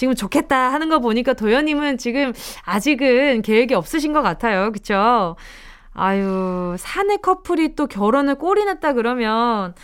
[0.00, 2.32] 지금 좋겠다 하는 거 보니까 도현님은 지금
[2.64, 4.72] 아직은 계획이 없으신 것 같아요.
[4.72, 5.36] 그쵸?
[5.92, 9.74] 아유, 사내 커플이 또 결혼을 꼬리냈다 그러면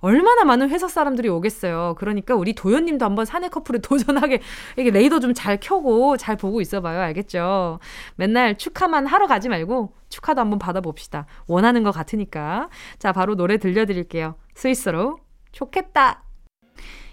[0.00, 1.94] 얼마나 많은 회사 사람들이 오겠어요.
[1.98, 3.78] 그러니까 우리 도현님도 한번 사내 커플에
[4.18, 4.40] 도전하게
[4.76, 7.00] 이게 레이더 좀 잘 켜고 잘 보고 있어봐요.
[7.02, 7.78] 알겠죠?
[8.16, 11.26] 맨날 축하만 하러 가지 말고 축하도 한번 받아봅시다.
[11.46, 12.70] 원하는 것 같으니까.
[12.98, 14.34] 자, 바로 노래 들려드릴게요.
[14.56, 15.18] 스위스로
[15.52, 16.24] 좋겠다.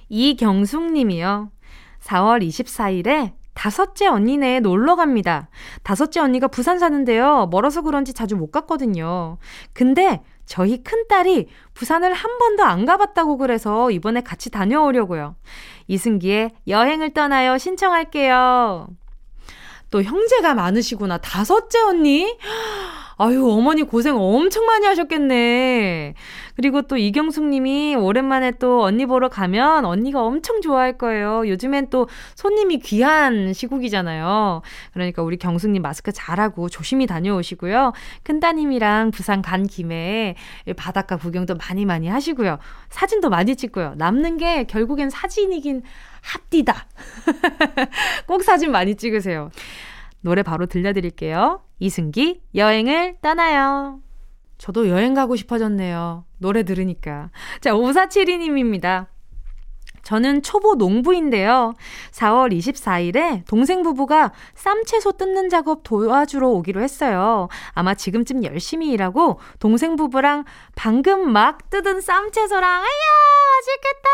[0.10, 1.52] 이경숙 님이요.
[2.08, 5.50] 4월 24일에 다섯째 언니네 놀러 갑니다.
[5.84, 7.48] 다섯째 언니가 부산 사는데요.
[7.52, 9.38] 멀어서 그런지 자주 못 갔거든요.
[9.74, 15.36] 근데 저희 큰딸이 부산을 한 번도 안 가봤다고 그래서 이번에 같이 다녀오려고요.
[15.88, 18.88] 이승기의 여행을 떠나요 신청할게요.
[19.90, 21.18] 또 형제가 많으시구나.
[21.18, 22.38] 다섯째 언니?
[23.20, 26.14] 아유, 어머니 고생 엄청 많이 하셨겠네.
[26.56, 31.48] 그리고 또 이경숙 님이 오랜만에 또 언니 보러 가면 언니가 엄청 좋아할 거예요.
[31.48, 34.62] 요즘엔 또 손님이 귀한 시국이잖아요.
[34.94, 37.94] 그러니까 우리 경숙 님 마스크 잘하고 조심히 다녀오시고요.
[38.22, 40.36] 큰따님이랑 부산 간 김에
[40.76, 42.60] 바닷가 구경도 많이 많이 하시고요.
[42.90, 43.96] 사진도 많이 찍고요.
[43.98, 45.82] 남는 게 결국엔 사진이긴
[46.22, 46.86] 합디다.
[48.28, 49.50] 꼭 사진 많이 찍으세요.
[50.28, 51.62] 노래 바로 들려드릴게요.
[51.80, 54.02] 이승기, 여행을 떠나요.
[54.58, 56.26] 저도 여행 가고 싶어졌네요.
[56.40, 57.30] 노래 들으니까.
[57.62, 59.06] 자, 5472님입니다.
[60.04, 61.76] 저는 초보 농부인데요.
[62.12, 67.48] 4월 24일에 동생 부부가 쌈채소 뜯는 작업 도와주러 오기로 했어요.
[67.72, 70.44] 아마 지금쯤 열심히 일하고 동생 부부랑
[70.76, 74.10] 방금 막 뜯은 쌈채소랑 아야 맛있겠다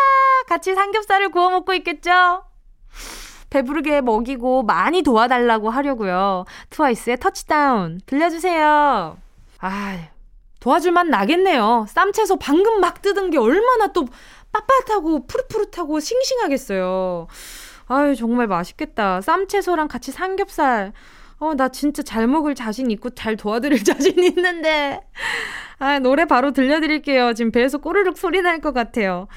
[0.47, 2.52] 같이 삼겹살을 구워 먹고 있겠죠.
[3.57, 6.45] 배부르게 먹이고 많이 도와달라고 하려고요.
[6.71, 9.15] 트와이스의 터치다운 들려주세요.
[9.59, 9.97] 아,
[10.59, 11.85] 도와줄만 나겠네요.
[11.87, 14.07] 쌈채소 방금 막 뜯은 게 얼마나 또
[14.51, 17.27] 빳빳하고 푸릇푸릇하고 싱싱하겠어요.
[17.87, 19.21] 아유, 정말 맛있겠다.
[19.21, 20.91] 쌈채소랑 같이 삼겹살.
[21.39, 25.01] 어, 나 진짜 잘 먹을 자신 있고 잘 도와드릴 자신 있는데.
[25.77, 27.33] 아, 노래 바로 들려드릴게요.
[27.33, 29.27] 지금 배에서 꼬르륵 소리 날 것 같아요.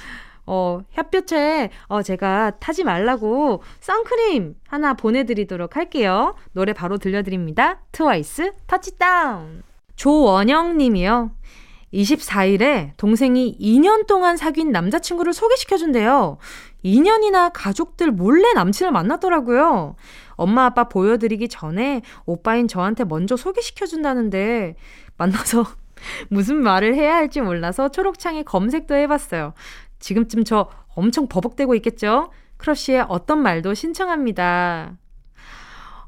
[0.46, 6.34] 어, 햇볕에, 어, 제가 타지 말라고 선크림 하나 보내드리도록 할게요.
[6.52, 7.80] 노래 바로 들려드립니다.
[7.92, 9.62] 트와이스, 터치다운.
[9.96, 11.32] 조원영 님이요.
[11.92, 16.38] 24일에 동생이 2년 동안 사귄 남자친구를 소개시켜준대요.
[16.84, 19.96] 2년이나 가족들 몰래 남친을 만났더라고요.
[20.32, 24.76] 엄마 아빠 보여드리기 전에 오빠인 저한테 먼저 소개시켜준다는데
[25.16, 25.64] 만나서
[26.28, 29.54] 무슨 말을 해야 할지 몰라서 초록창에 검색도 해봤어요.
[30.06, 32.30] 지금쯤 저 엄청 버벅대고 있겠죠?
[32.58, 34.96] 크러쉬의 어떤 말도 신청합니다.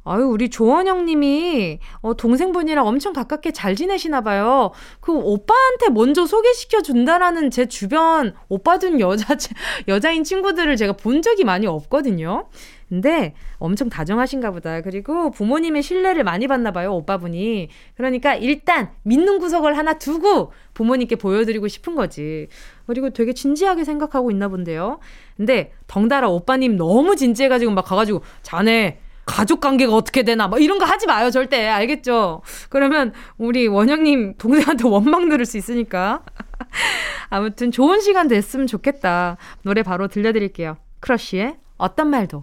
[0.05, 4.71] 아유, 우리 조원영 님이, 어, 동생분이랑 엄청 가깝게 잘 지내시나 봐요.
[5.01, 9.37] 그 오빠한테 먼저 소개시켜 준다라는 제 주변 오빠든 여자,
[9.89, 12.49] 여자인 친구들을 제가 본 적이 많이 없거든요.
[12.89, 14.81] 근데 엄청 다정하신가 보다.
[14.81, 17.69] 그리고 부모님의 신뢰를 많이 받나 봐요, 오빠분이.
[17.95, 22.49] 그러니까 일단 믿는 구석을 하나 두고 부모님께 보여드리고 싶은 거지.
[22.89, 24.99] 그리고 되게 진지하게 생각하고 있나 본데요.
[25.37, 30.49] 근데 덩달아 오빠님 너무 진지해가지고 막 가가지고 자네 가족 관계가 어떻게 되나?
[30.49, 31.69] 뭐 이런 거 하지 마요 절대.
[31.69, 32.41] 알겠죠?
[32.71, 36.23] 그러면 우리 원영님 동생한테 원망 들을 수 있으니까.
[37.29, 39.37] 아무튼 좋은 시간 됐으면 좋겠다.
[39.63, 40.79] 노래 바로 들려드릴게요.
[41.01, 42.43] 크러쉬의 어떤 말도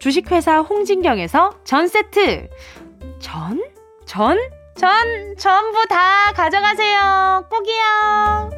[0.00, 2.48] 주식회사 홍진경에서 전 세트.
[3.18, 3.62] 전?
[4.06, 4.38] 전?
[4.74, 7.46] 전, 전부 다 가져가세요.
[7.50, 8.50] 꼭이요.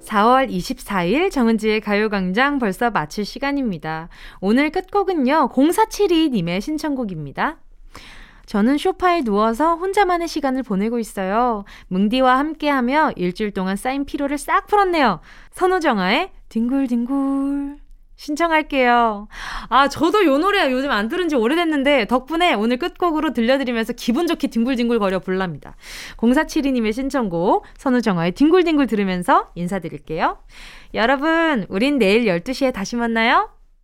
[0.00, 4.08] 4월 24일 정은지의 가요광장 벌써 마칠 시간입니다.
[4.40, 7.58] 오늘 끝곡은요, 0472님의 신청곡입니다.
[8.46, 11.64] 저는 쇼파에 누워서 혼자만의 시간을 보내고 있어요.
[11.88, 15.20] 뭉디와 함께하며 일주일 동안 쌓인 피로를 싹 풀었네요.
[15.52, 17.78] 선우정아의 뒹굴뒹굴
[18.16, 19.26] 신청할게요.
[19.68, 24.48] 아, 저도 요 노래 요즘 안 들은 지 오래됐는데 덕분에 오늘 끝곡으로 들려드리면서 기분 좋게
[24.48, 25.74] 뒹굴뒹굴 거려 불랍니다.
[26.16, 30.38] 0472님의 신청곡 선우정아의 뒹굴뒹굴 들으면서 인사드릴게요.
[30.94, 33.53] 여러분, 우린 내일 12시에 다시 만나요.